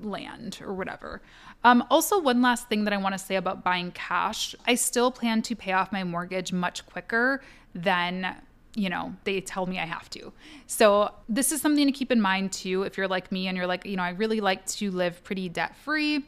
land 0.00 0.58
or 0.62 0.74
whatever. 0.74 1.22
Um, 1.64 1.84
also, 1.90 2.20
one 2.20 2.40
last 2.40 2.68
thing 2.68 2.84
that 2.84 2.92
I 2.92 2.98
want 2.98 3.14
to 3.14 3.18
say 3.18 3.34
about 3.34 3.64
buying 3.64 3.90
cash 3.90 4.54
I 4.66 4.74
still 4.76 5.10
plan 5.10 5.42
to 5.42 5.56
pay 5.56 5.72
off 5.72 5.90
my 5.90 6.04
mortgage 6.04 6.52
much 6.52 6.86
quicker 6.86 7.40
than 7.74 8.36
you 8.74 8.88
know, 8.88 9.14
they 9.24 9.40
tell 9.40 9.66
me 9.66 9.78
I 9.78 9.86
have 9.86 10.08
to. 10.10 10.32
So, 10.66 11.12
this 11.28 11.52
is 11.52 11.60
something 11.60 11.86
to 11.86 11.92
keep 11.92 12.12
in 12.12 12.20
mind 12.20 12.52
too. 12.52 12.82
If 12.82 12.96
you're 12.96 13.08
like 13.08 13.32
me 13.32 13.48
and 13.48 13.56
you're 13.56 13.66
like, 13.66 13.84
you 13.86 13.96
know, 13.96 14.02
I 14.02 14.10
really 14.10 14.40
like 14.40 14.66
to 14.66 14.90
live 14.90 15.22
pretty 15.24 15.48
debt 15.48 15.76
free, 15.76 16.24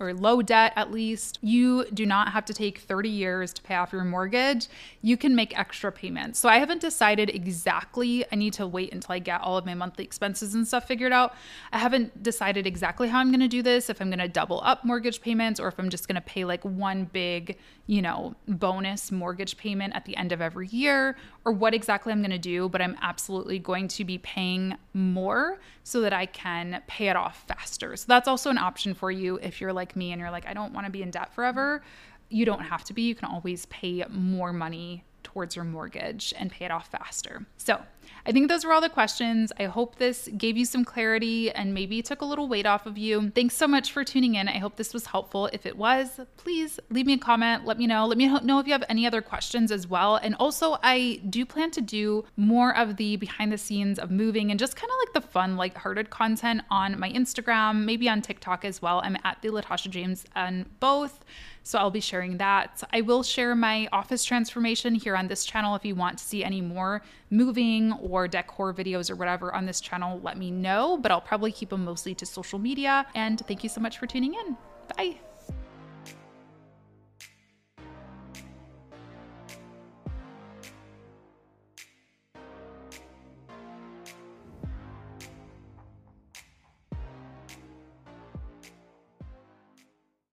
or 0.00 0.14
low 0.14 0.42
debt 0.42 0.72
at 0.76 0.92
least, 0.92 1.38
you 1.42 1.84
do 1.92 2.06
not 2.06 2.32
have 2.32 2.44
to 2.46 2.54
take 2.54 2.78
30 2.78 3.08
years 3.08 3.52
to 3.54 3.62
pay 3.62 3.74
off 3.74 3.92
your 3.92 4.04
mortgage. 4.04 4.68
You 5.02 5.16
can 5.16 5.34
make 5.34 5.58
extra 5.58 5.90
payments. 5.90 6.38
So 6.38 6.48
I 6.48 6.58
haven't 6.58 6.80
decided 6.80 7.30
exactly. 7.30 8.24
I 8.30 8.36
need 8.36 8.52
to 8.54 8.66
wait 8.66 8.92
until 8.92 9.14
I 9.14 9.18
get 9.18 9.40
all 9.40 9.56
of 9.56 9.66
my 9.66 9.74
monthly 9.74 10.04
expenses 10.04 10.54
and 10.54 10.66
stuff 10.66 10.86
figured 10.86 11.12
out. 11.12 11.34
I 11.72 11.78
haven't 11.78 12.22
decided 12.22 12.66
exactly 12.66 13.08
how 13.08 13.18
I'm 13.18 13.30
going 13.30 13.40
to 13.40 13.48
do 13.48 13.62
this, 13.62 13.90
if 13.90 14.00
I'm 14.00 14.08
going 14.08 14.18
to 14.20 14.28
double 14.28 14.60
up 14.64 14.84
mortgage 14.84 15.20
payments 15.20 15.58
or 15.58 15.68
if 15.68 15.78
I'm 15.78 15.90
just 15.90 16.06
going 16.06 16.14
to 16.16 16.20
pay 16.20 16.44
like 16.44 16.64
one 16.64 17.04
big, 17.04 17.58
you 17.86 18.02
know, 18.02 18.34
bonus 18.46 19.10
mortgage 19.10 19.56
payment 19.56 19.94
at 19.96 20.04
the 20.04 20.16
end 20.16 20.32
of 20.32 20.40
every 20.40 20.68
year 20.68 21.16
or 21.44 21.52
what 21.52 21.74
exactly 21.74 22.12
I'm 22.12 22.20
going 22.20 22.30
to 22.30 22.38
do, 22.38 22.68
but 22.68 22.80
I'm 22.80 22.96
absolutely 23.00 23.58
going 23.58 23.88
to 23.88 24.04
be 24.04 24.18
paying 24.18 24.76
more 24.98 25.58
so 25.84 26.00
that 26.00 26.12
I 26.12 26.26
can 26.26 26.82
pay 26.86 27.08
it 27.08 27.16
off 27.16 27.44
faster. 27.46 27.96
So 27.96 28.04
that's 28.08 28.28
also 28.28 28.50
an 28.50 28.58
option 28.58 28.94
for 28.94 29.10
you 29.10 29.36
if 29.36 29.60
you're 29.60 29.72
like 29.72 29.96
me 29.96 30.12
and 30.12 30.20
you're 30.20 30.30
like, 30.30 30.46
I 30.46 30.52
don't 30.52 30.72
want 30.72 30.86
to 30.86 30.90
be 30.90 31.02
in 31.02 31.10
debt 31.10 31.32
forever. 31.32 31.82
You 32.28 32.44
don't 32.44 32.60
have 32.60 32.84
to 32.84 32.92
be. 32.92 33.02
You 33.02 33.14
can 33.14 33.30
always 33.30 33.66
pay 33.66 34.04
more 34.10 34.52
money 34.52 35.04
towards 35.22 35.56
your 35.56 35.64
mortgage 35.64 36.32
and 36.38 36.50
pay 36.50 36.64
it 36.64 36.70
off 36.70 36.90
faster. 36.90 37.46
So, 37.56 37.80
I 38.26 38.32
think 38.32 38.48
those 38.48 38.64
were 38.64 38.72
all 38.72 38.80
the 38.80 38.88
questions. 38.88 39.52
I 39.58 39.64
hope 39.64 39.96
this 39.96 40.28
gave 40.36 40.56
you 40.56 40.64
some 40.64 40.84
clarity 40.84 41.50
and 41.50 41.72
maybe 41.72 42.02
took 42.02 42.20
a 42.20 42.24
little 42.26 42.48
weight 42.48 42.66
off 42.66 42.84
of 42.84 42.98
you. 42.98 43.30
Thanks 43.30 43.54
so 43.56 43.66
much 43.66 43.92
for 43.92 44.04
tuning 44.04 44.34
in. 44.34 44.48
I 44.48 44.58
hope 44.58 44.76
this 44.76 44.92
was 44.92 45.06
helpful. 45.06 45.48
If 45.52 45.64
it 45.64 45.76
was, 45.76 46.20
please 46.36 46.78
leave 46.90 47.06
me 47.06 47.14
a 47.14 47.18
comment. 47.18 47.64
Let 47.64 47.78
me 47.78 47.86
know. 47.86 48.06
Let 48.06 48.18
me 48.18 48.28
know 48.40 48.58
if 48.58 48.66
you 48.66 48.72
have 48.72 48.84
any 48.88 49.06
other 49.06 49.22
questions 49.22 49.72
as 49.72 49.86
well. 49.86 50.16
And 50.16 50.34
also, 50.38 50.76
I 50.82 51.20
do 51.30 51.46
plan 51.46 51.70
to 51.72 51.80
do 51.80 52.24
more 52.36 52.76
of 52.76 52.96
the 52.96 53.16
behind 53.16 53.52
the 53.52 53.58
scenes 53.58 53.98
of 53.98 54.10
moving 54.10 54.50
and 54.50 54.60
just 54.60 54.76
kind 54.76 54.90
of 54.90 54.96
like 55.06 55.22
the 55.22 55.28
fun, 55.30 55.56
light-hearted 55.56 56.10
content 56.10 56.62
on 56.70 56.98
my 56.98 57.10
Instagram, 57.10 57.84
maybe 57.84 58.08
on 58.08 58.20
TikTok 58.20 58.64
as 58.64 58.82
well. 58.82 59.00
I'm 59.04 59.16
at 59.24 59.40
the 59.42 59.48
Latasha 59.48 59.90
James 59.90 60.24
on 60.36 60.66
both. 60.80 61.24
So 61.68 61.78
I'll 61.78 61.90
be 61.90 62.00
sharing 62.00 62.38
that. 62.38 62.82
I 62.94 63.02
will 63.02 63.22
share 63.22 63.54
my 63.54 63.90
office 63.92 64.24
transformation 64.24 64.94
here 64.94 65.14
on 65.14 65.28
this 65.28 65.44
channel. 65.44 65.74
If 65.74 65.84
you 65.84 65.94
want 65.94 66.16
to 66.16 66.24
see 66.24 66.42
any 66.42 66.62
more 66.62 67.02
moving 67.28 67.92
or 67.92 68.26
decor 68.26 68.72
videos 68.72 69.10
or 69.10 69.16
whatever 69.16 69.54
on 69.54 69.66
this 69.66 69.78
channel, 69.78 70.18
let 70.22 70.38
me 70.38 70.50
know. 70.50 70.96
But 70.96 71.12
I'll 71.12 71.20
probably 71.20 71.52
keep 71.52 71.68
them 71.68 71.84
mostly 71.84 72.14
to 72.14 72.24
social 72.24 72.58
media. 72.58 73.06
And 73.14 73.40
thank 73.46 73.62
you 73.62 73.68
so 73.68 73.82
much 73.82 73.98
for 73.98 74.06
tuning 74.06 74.32
in. 74.32 74.56
Bye. 74.96 75.18